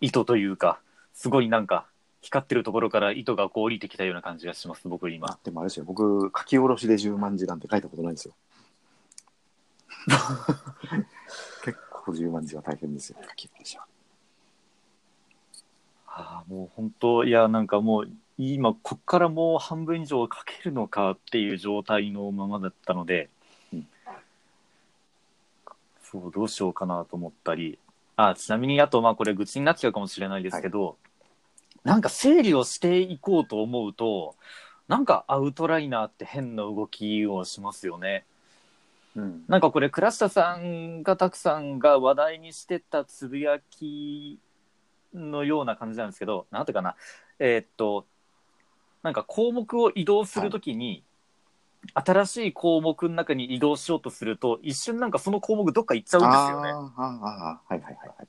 [0.00, 0.80] 糸というか、
[1.12, 1.86] すごいなんか、
[2.20, 5.28] 光ってるところから糸がこう降りてきたような感じがします、僕今。
[5.28, 8.34] あでもあれですよ、僕、書き下ろしで10万字なんて書いたことないんですよ。
[11.64, 13.86] 結構10万字は大変ですよ、書き下ろしは。
[16.22, 23.30] はあ、もう本当、いや、なんかもう、今、こっからもう半分以上書けるのかっていう状態のままだったので、
[23.72, 23.88] うん
[26.02, 27.78] そう、どうしようかなと思ったり、
[28.16, 30.96] あ、ちなみに、あと、まあ、これ、愚痴になっちゃうかもしれないですけど、
[31.84, 34.34] なんか整理をしていこうと思うと、
[34.88, 38.24] なんかアウトライナーって変な動きをしますよね。
[39.14, 39.44] うん。
[39.46, 44.40] なんかこれ、倉下さんがたくさんが話題にしてたつぶやき
[45.14, 46.96] のような感じなんですけど、なんていうかな、
[47.38, 48.06] えーっと、
[49.02, 51.02] なんか項目を移動するときに、
[51.94, 56.70] 新しい項目の中に移動しようとすると、一瞬なんかその項目どっか行っちゃうんですよね。
[56.70, 58.28] あーあはいはいはいはい。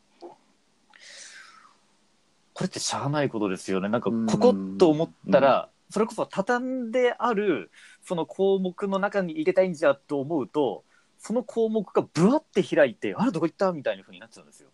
[2.54, 3.90] これってしゃあないことですよね。
[3.90, 7.72] なんかうんここと思ったら、それこそ畳んである
[8.04, 10.84] その項目の中に入れたいんじゃと思うと、
[11.18, 14.70] その項目がブワって開いて、あれどこ行ったみたいな風になっちゃうんですよ。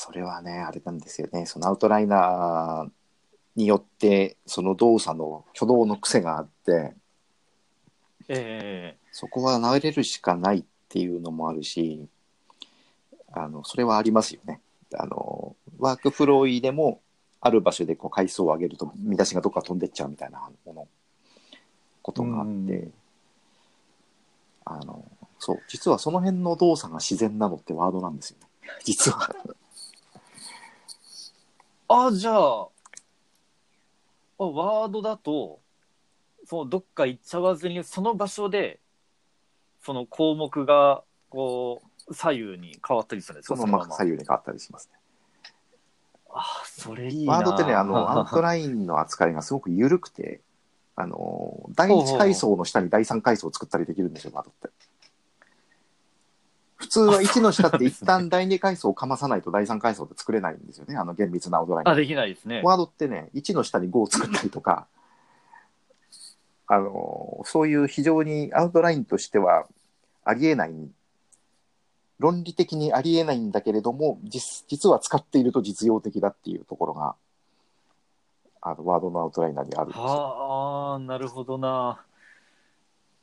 [0.00, 1.44] それはね、あれなんですよね。
[1.44, 2.90] そのアウトライナー
[3.56, 6.94] によって、その動作の挙動の癖があって、
[8.28, 12.06] えそこは慣れるしかないっていうのもあるし、
[13.32, 14.60] あの、それはありますよね。
[14.94, 17.00] あの、ワークフローでも、
[17.40, 20.88] ある場所でこう階層を上げると見出しがどっか飛んでっちゃうみたいなもの、
[22.02, 22.92] ことがあって、うん
[24.64, 25.04] あの、
[25.40, 28.46] そう、実はその辺の動作が自然なのってワードなんですよね。
[28.84, 29.34] 実は。
[31.88, 32.68] あ、じゃあ、
[34.40, 35.60] あワードだと、
[36.44, 38.80] そのどっか行っちゃわずに、その場所で、
[39.82, 43.56] その項目が、こう、左右に変わったりするんですか？
[43.56, 44.98] そのまま左右に変わったりしますね。
[46.30, 47.32] あ、それいいな。
[47.34, 50.40] ワードってね、あの、 アウトラインの扱いがすごく緩くて、
[50.94, 54.68] あの、第一階層の下に第三階層を作ったりできるんですよ、ワードって。
[56.78, 61.88] 普通は1の下って一旦第二階層をかまさないと第三階層って作れないんですよね、 あの厳密なアウトライン。
[61.88, 62.62] あ、できないですね。
[62.64, 64.86] ワードってね、1の下に5を作ったりとか、
[66.68, 69.66] あの、そういう非常にアウトラインとしては
[70.24, 70.72] ありえない、
[72.20, 77.16] 論理的にありえないんだけれども、実実は使っていると実用的だっていうところが、
[78.60, 80.04] あの、ワードのアウトライナーにあるんですよ。
[80.04, 82.02] はあ、なるほどな。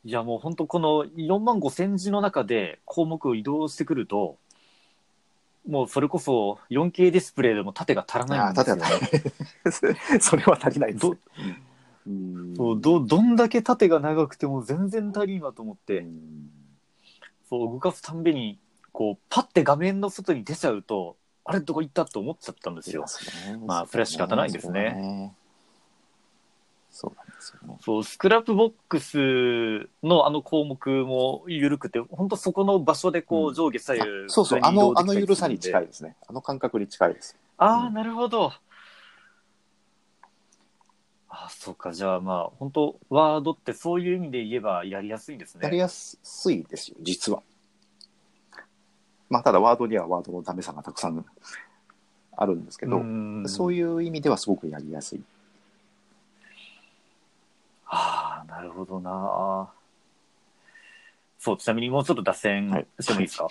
[0.06, 4.38] いや、もう本当この4万5千字の中で項目を移動してくると、
[5.68, 8.84] もうそれこそ 4K ディスプレイでも縦が足らないんですよね。
[8.84, 10.22] 足りない。
[10.22, 11.18] それは足りないですど。
[12.08, 16.52] うんそうどどんだけ縦が長くても全然足りんわと思って、うん
[17.48, 18.58] そう動かすたんびに
[18.92, 23.06] こうパッて画面の外に出ちゃうとあれどこ行ったと思っちゃったんですよ。
[23.66, 25.36] まあそれは仕方ないですねね。
[26.92, 27.25] そうなんですですよね。
[27.82, 35.84] そう、スクラップボックスのあの項目も緩くて、本当そこの場所でこううん上下左右、そうそう、あの、あの緩さに近い。
[35.84, 36.16] いですね。
[36.28, 37.38] あの感覚に近いです。
[37.58, 38.54] ああ、うんなるほど。
[41.30, 45.62] あそうか、じゃあまあ、本当ワードってそういう意味で言えばやりやすいんですね。
[45.64, 46.18] やりやす
[46.52, 47.44] いですよ、実は。
[49.30, 51.26] まあ、ただワードにはワードのダメさがたくさん
[52.38, 53.04] あるんですけど、
[53.48, 55.24] そういいう意味ではすごくやりやすい。
[57.88, 59.72] ああ、なるほどな。
[61.40, 63.48] そう、ちなみにもうちょっと脱線はいしてもいいですか、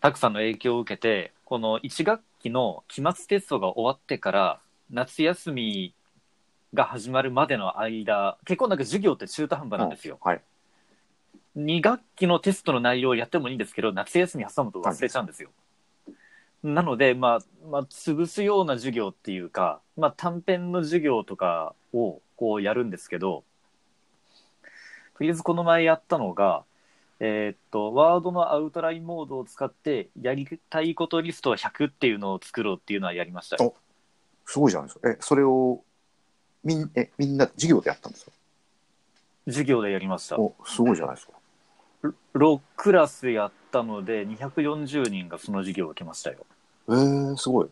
[0.00, 4.60] たくさんの影響を受けて、この1学期の期末テストが終わってから、
[4.90, 5.94] 夏休み
[6.74, 10.18] が始まるまでの間、結構なんか授業って中途半端なんですよ。
[10.22, 10.42] はい。
[11.56, 15.50] 2学期のテストの内容をやってもいいんですけど、夏休み挟むと忘れちゃうんですよ。
[16.62, 23.44] なので、まあ、まあ、潰すような授業っていうか、まあ、短編の授業とかをこうやるんですけど、
[25.18, 26.62] とりあえずこの前やったのが、
[27.18, 33.74] えーっと、ワードのアウトラインモードを使って、やりたいことリスト100っていうのを作ろうっていうのはやりましたよ。
[34.46, 35.10] すごいじゃないですか。
[35.10, 35.82] え、それを、
[36.62, 38.32] みん、え、みんな授業でやったんですか？
[39.46, 40.38] 授業でやりました。
[40.38, 41.32] お、すごいじゃないですか。
[42.34, 46.46] 6クラスやったので、240人がその授業を受けましたよ。
[46.88, 47.68] えー、すごい。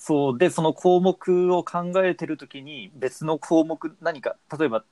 [0.00, 4.82] そうでその項目を考えてるときに別の項目何か例えば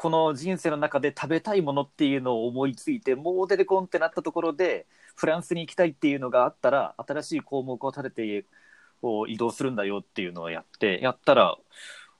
[0.00, 8.44] この人生の中で食べたいものっていうのを思いついてもう出てこんってなったところでフランスに行きたいっていうのがあったら新しい項目を立てて
[9.02, 11.58] こう移動するんだよっていうのをやってやったら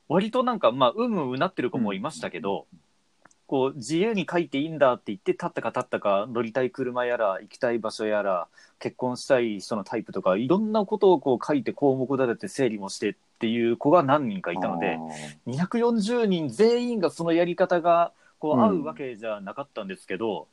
[0.09, 2.67] 割となんかまあうんうんうなってる子もいましたけど、
[3.47, 8.49] こう自由に書いていいんだって言って立ったか立ったか乗りたい車やら行きたい場所やら
[8.79, 14.99] 結婚したい人のタイプとかいろんなことをこう書いて項目立てて整理もしてっていう子が何人かいたので
[15.47, 20.47] 240人全員がそのやり方がこう合うわけじゃなかったんですけど、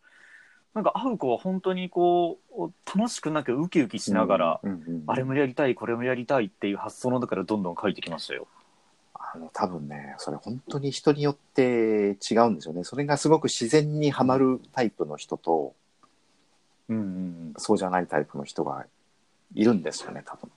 [0.73, 8.47] なんか会う子は本当にこう楽しくなくウキウキしながら、うんうんうんあれもやりたいこれもやりたいっていう発想の中からどんどん書いてきましたよ。
[9.13, 12.83] あの、多分ね、それ本当に人によって違うんですよね。
[12.83, 15.73] それがすごく自然にはまるタイプの人と、
[16.89, 18.85] うんうんそうじゃないタイプの人が
[19.55, 20.51] いるんですよね、多分。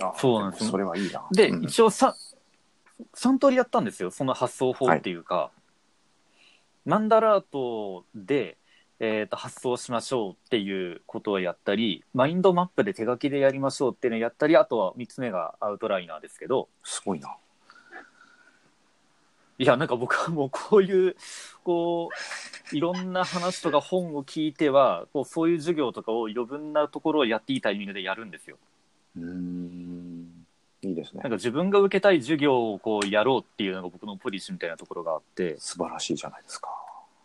[0.00, 1.26] あそうなんですもそれはいいな。
[1.32, 2.14] で、うん一応さ
[3.14, 5.52] 3通りやったんですよその発想法っていうか、
[6.84, 8.56] マンダラートで、
[8.98, 17.36] えー、と発想しましょうっていうことをやったりマインドマップで手書きでやりましょうっていうのをやったりあとは3つ目がアウトライナーですけどすごいな。
[19.60, 21.16] いやなんか僕はもうこういう
[21.64, 22.10] こ
[22.72, 28.56] ういろんな話とか本を聞いてはこうそういう授業とかを余分なところをやっていいタイミングでやるんですよ。
[29.16, 29.77] うーん。
[30.82, 31.30] いいですねなん。
[31.30, 36.68] か自分が受けたい授業をこうやろうっていうのが僕のポリシーみたいなところがあって素晴らしいじゃないですか。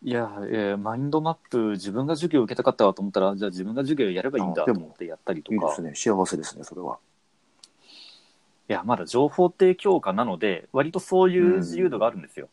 [0.06, 5.94] いや、えーマインドマップ自分が授業を受けたかったわと思ったらじゃあ自分が授業やればいいんだと思ってやったりとかいいですね。
[5.96, 6.98] 幸せですね、それは。
[8.70, 12.50] いやまだ情報提供科なので割とそういう自由度があるんですよ。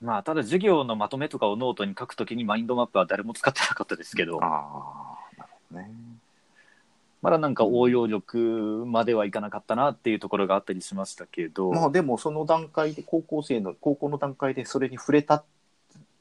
[0.00, 5.90] まあただ授業のまとめとかをノートに書くときにマインドマップは誰も使ってなかったですけどああ、なるほどね。
[7.24, 15.42] まだなんか応用力まではいかなかったなっていうところがあったりしましたけど、まあでもその段階で、高校生の、高校の段階でそれに触れた、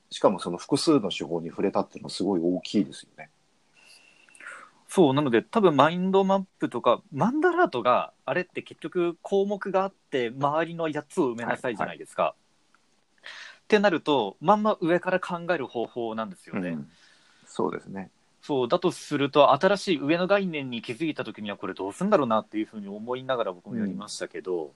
[0.09, 3.29] しかもその複数の手法に触れたっていうのはすごい大きいですよね。
[4.87, 12.35] そうなので多分マインドマップとかマンダラートがあれって結局項目があって周りの8つを埋めなさいじゃないですか。
[13.23, 16.69] ってなるとまんま上から考える方法なんですよね。
[16.69, 16.89] うん
[17.45, 18.09] そうですね。
[18.45, 24.73] そうだとすると新しい上の概念に気づいた時にはこれどうするんだろうなっていうふうに思いながら僕もやりましたけど、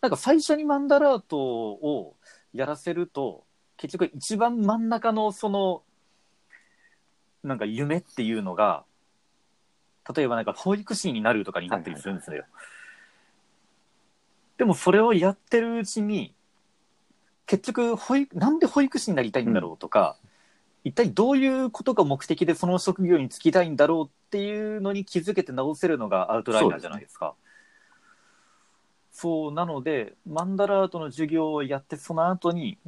[0.00, 2.14] なんか最初にマンダラートを
[2.54, 3.44] やらせると
[3.76, 5.82] 結局一番真ん中のその
[7.44, 8.84] なんか夢っていうのが
[10.14, 12.46] 例えばなんか保育士になるとかになったりするんですよ。
[14.56, 16.32] でもそれをやってるうちに
[17.44, 20.16] 結局保育なんで保育士になりたいんだろうとか、
[20.86, 27.34] 一体どういうことが目的でその職業に就きたいんだろうっていうのに気づけて直せるのがアウトライナーじゃないですか。
[29.10, 32.78] そうなのでマンダラートの授業をやってその後に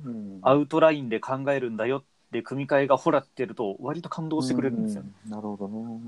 [0.43, 5.11] アウトラインで考えるんだよって組み替えがほらってると割と感動してくれるんですよね。
[5.25, 6.01] うんなるほどね。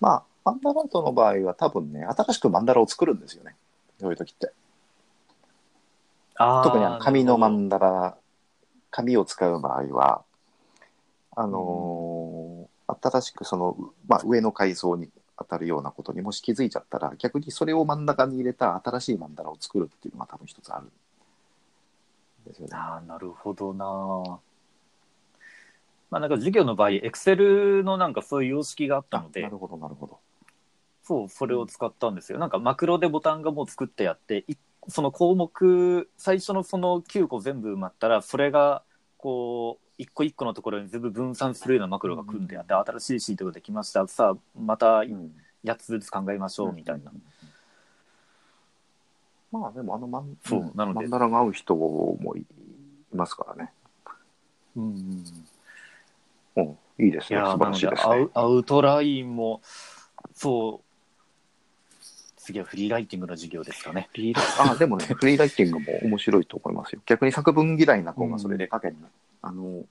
[0.00, 3.56] まあ、マンダラートの場合は多分ね、新しくマンダラを作るんですよね。
[4.00, 4.52] そういう時って。
[6.36, 8.16] あー特にあの紙のマンダラ、
[8.90, 10.22] 紙を使う場合は、
[11.40, 20.90] あのー新しくその、まあ、上の階層に当たるようなことにもし気づいちゃったら、逆にそれを真ん中に入れた新しい曼荼羅を作るっていうのが多分一つあるん
[22.46, 22.74] ですよね。
[22.74, 24.40] ああ、なるほどな。
[26.10, 30.18] まあなんか授業の場合、エクセルのなんかそういう様式があったのでな、るほど、なるほど。
[31.02, 32.38] そう、それを使ったんですよ。
[32.38, 34.56] なんかマクロでボタンがもう作ってやって、い
[34.88, 38.82] その項目、最初のその9個全部埋まったら、それが
[39.18, 44.06] こう、一個一個のところに全部分散するようなマクロが組んであって、新しいシートができました。
[44.06, 45.32] さあ、またうん
[45.64, 47.12] 8つずつ考えましょうみたいな。。
[49.50, 52.44] まあでもあのマンそうなのでマンダラが合う人もいい
[53.12, 53.72] ますからね。
[54.76, 54.84] うん
[56.56, 56.68] うん
[56.98, 57.40] うん、いいですね。
[57.40, 58.28] 素晴らしいでアウですね。
[58.34, 59.60] アウトラインも、
[60.34, 62.00] そう、
[62.36, 64.08] 次はフリーライティングの授業ですかね。
[64.10, 67.00] フリーラあ、でもね、 フリーライティングも面白いと思いますよ。
[67.06, 68.96] 逆に作文嫌いな子がそれで書けに、
[69.42, 69.84] あの、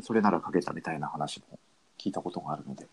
[0.00, 1.58] それなら書けたみたいな話も
[1.98, 2.86] 聞いたことがあるので。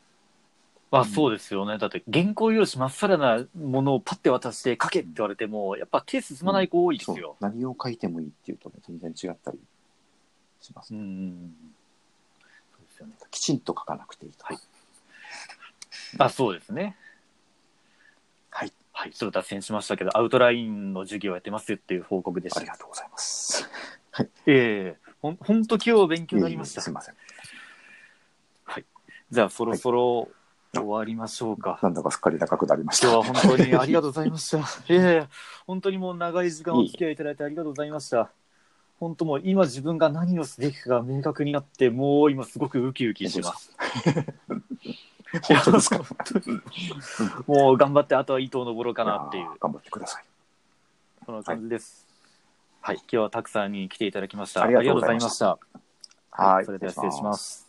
[0.91, 1.77] あ、うんそうですよね。
[1.77, 7.35] だって原稿用紙まっさらなものをパッて渡して書けって言われても、やっぱ手進まない子多いですそうよ。
[7.39, 9.59] 何を書いてもいいっていうとね、全然違ったり
[10.61, 10.93] します。
[10.93, 11.55] うんうんうん。
[12.71, 13.13] そうですよね。
[13.31, 14.45] きちんと書かなくていいと。
[14.45, 14.57] はい
[16.17, 16.95] あ、そうですね。
[18.49, 18.71] はい。
[18.93, 19.11] はい。
[19.11, 22.59] ちょっと脱線しましたけど、アウトラインの授業やってますよっていう報告でした。
[22.59, 23.69] ありがとうございます。
[24.45, 26.81] ええほん、ほんと今日勉強になりました。
[26.81, 27.15] すいません。
[29.31, 30.29] じゃあそろそろ
[30.75, 31.79] 終わりましょうか。
[31.81, 33.07] なんだかすっかり長くなりました。
[33.11, 34.59] 今日は本当にありがとうございました。
[34.93, 35.29] いやいや、
[35.65, 38.29] 本当にもう長い時間お付き合いいただいてありがとうございました。
[38.99, 43.75] 本当もう今自分が何をすべきかが明確になって、もう今すごくウキウキします。
[45.41, 45.97] 本当ですか？
[46.05, 46.61] 本当に
[47.47, 50.25] もう頑張ってあとは糸を登ろうかなっていう頑張ってください。
[51.25, 52.04] その感じです。
[52.85, 54.61] はい、今日はたくさんに来ていただきました。
[54.61, 55.57] ありがとうございました。
[56.29, 56.65] はい。
[56.65, 57.64] それでは失礼します。